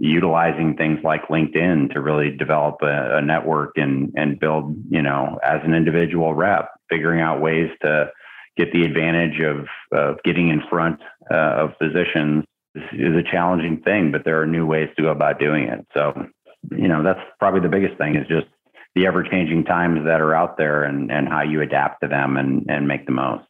[0.00, 5.38] utilizing things like LinkedIn to really develop a, a network and and build, you know,
[5.42, 8.10] as an individual rep, figuring out ways to
[8.56, 11.00] get the advantage of of getting in front
[11.30, 12.44] uh, of physicians
[12.74, 15.86] is a challenging thing, but there are new ways to go about doing it.
[15.94, 16.26] So,
[16.70, 18.46] you know, that's probably the biggest thing is just
[18.94, 22.36] the ever changing times that are out there and, and how you adapt to them
[22.36, 23.44] and, and make the most.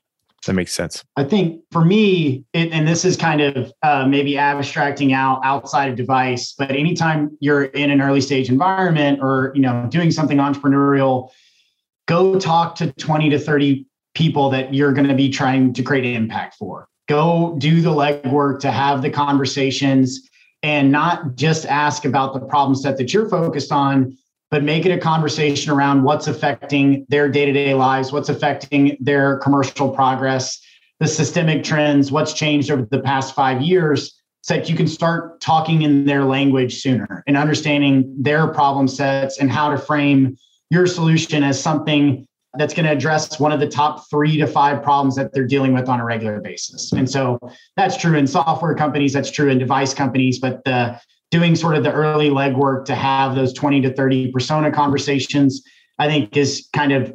[0.47, 1.05] That makes sense.
[1.17, 5.89] I think for me, it, and this is kind of uh, maybe abstracting out outside
[5.89, 10.39] of device, but anytime you're in an early stage environment or you know doing something
[10.39, 11.31] entrepreneurial,
[12.07, 16.05] go talk to 20 to 30 people that you're going to be trying to create
[16.05, 16.89] an impact for.
[17.09, 20.29] Go do the legwork to have the conversations
[20.63, 24.17] and not just ask about the problem set that you're focused on,
[24.53, 29.89] but make it a conversation around what's affecting their day-to-day lives, what's affecting their commercial
[29.89, 30.61] progress,
[31.01, 35.41] the systemic trends, what's changed over the past five years, so that you can start
[35.41, 40.37] talking in their language sooner and understanding their problem sets and how to frame
[40.69, 42.27] your solution as something
[42.59, 45.73] that's going to address one of the top three to five problems that they're dealing
[45.73, 46.93] with on a regular basis.
[46.93, 47.39] And so
[47.79, 51.01] that's true in software companies, that's true in device companies, but the
[51.33, 55.63] doing sort of the early legwork to have those 20 to 30 persona conversations,
[55.99, 57.13] I think is kind of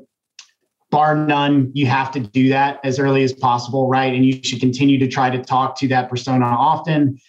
[0.89, 1.70] bar none.
[1.74, 4.13] You have to do that as early as possible, right?
[4.13, 7.20] And you should continue to try to talk to that persona often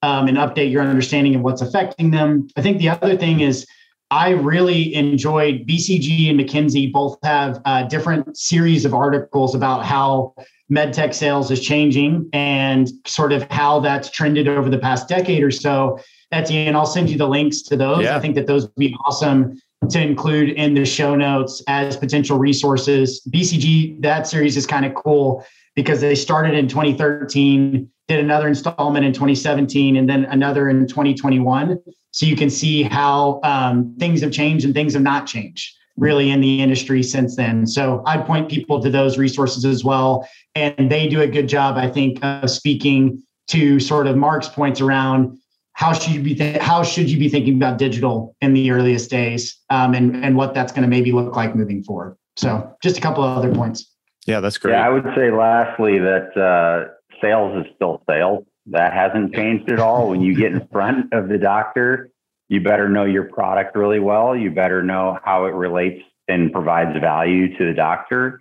[0.00, 2.48] um, and update your understanding of what's affecting them.
[2.56, 3.66] I think the other thing is,
[4.10, 10.34] I really enjoyed BCG and McKinsey both have a different series of articles about how
[10.72, 15.50] medtech sales is changing and sort of how that's trended over the past decade or
[15.50, 15.98] so.
[16.32, 18.04] Etienne, I'll send you the links to those.
[18.04, 18.16] Yeah.
[18.16, 19.60] I think that those would be awesome
[19.90, 23.22] to include in the show notes as potential resources.
[23.30, 29.06] BCG, that series is kind of cool because they started in 2013, did another installment
[29.06, 31.78] in 2017, and then another in 2021.
[32.10, 36.30] So you can see how um, things have changed and things have not changed really
[36.30, 37.66] in the industry since then.
[37.66, 40.28] So I'd point people to those resources as well.
[40.54, 44.80] And they do a good job, I think, of speaking to sort of Mark's points
[44.80, 45.38] around
[45.78, 49.08] how should you be th- how should you be thinking about digital in the earliest
[49.10, 52.16] days um, and and what that's going to maybe look like moving forward.
[52.36, 53.88] So just a couple of other points.
[54.26, 54.72] Yeah that's great.
[54.72, 56.90] Yeah i would say lastly that uh,
[57.22, 58.44] sales is still sales.
[58.66, 60.10] That hasn't changed at all.
[60.10, 62.10] When you get in front of the doctor
[62.48, 64.34] you better know your product really well.
[64.34, 68.40] You better know how it relates and provides value to the doctor.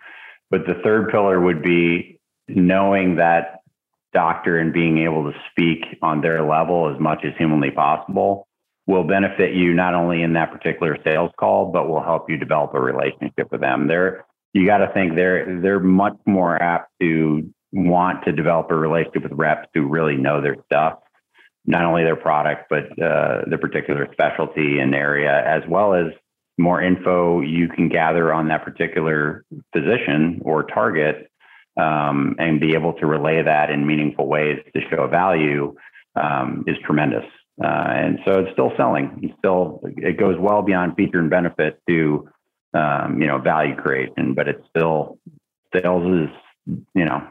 [0.49, 3.56] But the third pillar would be knowing that
[4.17, 8.47] doctor and being able to speak on their level as much as humanly possible
[8.87, 12.73] will benefit you not only in that particular sales call, but will help you develop
[12.73, 13.87] a relationship with them.
[13.87, 18.75] They're you got to think they're they're much more apt to want to develop a
[18.75, 20.97] relationship with reps who really know their stuff,
[21.67, 26.07] not only their product but uh, the particular specialty and area, as well as
[26.57, 31.29] more info you can gather on that particular physician or target,
[31.77, 35.75] um, and be able to relay that in meaningful ways to show value
[36.15, 37.25] um, is tremendous.
[37.63, 39.19] Uh, and so it's still selling.
[39.23, 42.29] It's still it goes well beyond feature and benefit to
[42.73, 45.17] um, you know value creation, but it's still
[45.73, 47.27] sales is you know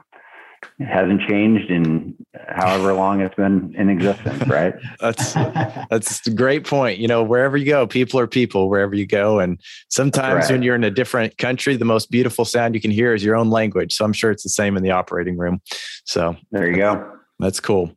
[0.79, 2.15] it hasn't changed in
[2.49, 4.75] however long it's been in existence, right?
[5.01, 5.35] that's
[5.91, 6.99] that's a great point.
[6.99, 9.39] You know, wherever you go, people are people wherever you go.
[9.39, 10.53] And sometimes right.
[10.53, 13.37] when you're in a different country, the most beautiful sound you can hear is your
[13.37, 13.95] own language.
[13.95, 15.61] So I'm sure it's the same in the operating room.
[16.05, 17.13] So there you go.
[17.39, 17.93] That's cool.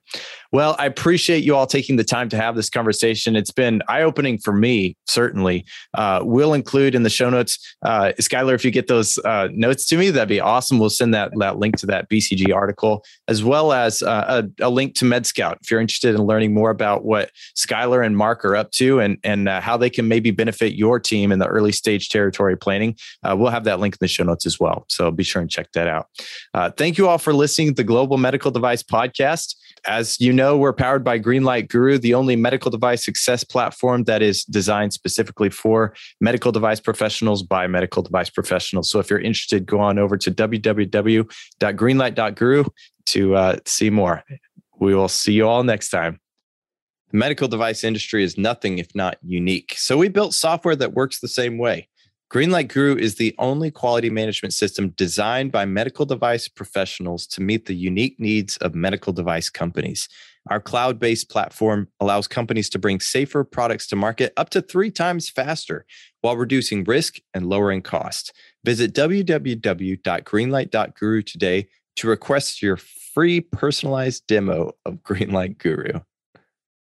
[0.52, 3.36] Well, I appreciate you all taking the time to have this conversation.
[3.36, 5.66] It's been eye opening for me, certainly.
[5.94, 9.86] Uh, we'll include in the show notes, uh, Skylar, if you get those uh, notes
[9.88, 10.80] to me, that'd be awesome.
[10.80, 14.70] We'll send that, that link to that BCG article, as well as uh, a, a,
[14.70, 18.56] link to MedScout if you're interested in learning more about what Skylar and Mark are
[18.56, 21.72] up to and, and uh, how they can maybe benefit your team in the early
[21.72, 22.96] stage territory planning.
[23.24, 24.86] Uh, we'll have that link in the show notes as well.
[24.90, 26.08] So be sure and check that out.
[26.78, 29.56] thank you all for listening to the Global Medical Device Podcast.
[29.88, 34.22] As you know, we're powered by Greenlight Guru, the only medical device success platform that
[34.22, 38.90] is designed specifically for medical device professionals by medical device professionals.
[38.90, 42.64] So if you're interested, go on over to www.greenlight.guru
[43.06, 44.24] to uh, see more.
[44.80, 46.20] We will see you all next time.
[47.12, 49.74] The medical device industry is nothing if not unique.
[49.78, 51.88] So we built software that works the same way.
[52.32, 57.66] Greenlight Guru is the only quality management system designed by medical device professionals to meet
[57.66, 60.08] the unique needs of medical device companies.
[60.48, 64.92] Our cloud based platform allows companies to bring safer products to market up to three
[64.92, 65.88] times faster
[66.22, 68.32] while reducing risk and lowering cost.
[68.64, 76.02] Visit www.greenlight.guru today to request your free personalized demo of Greenlight Guru.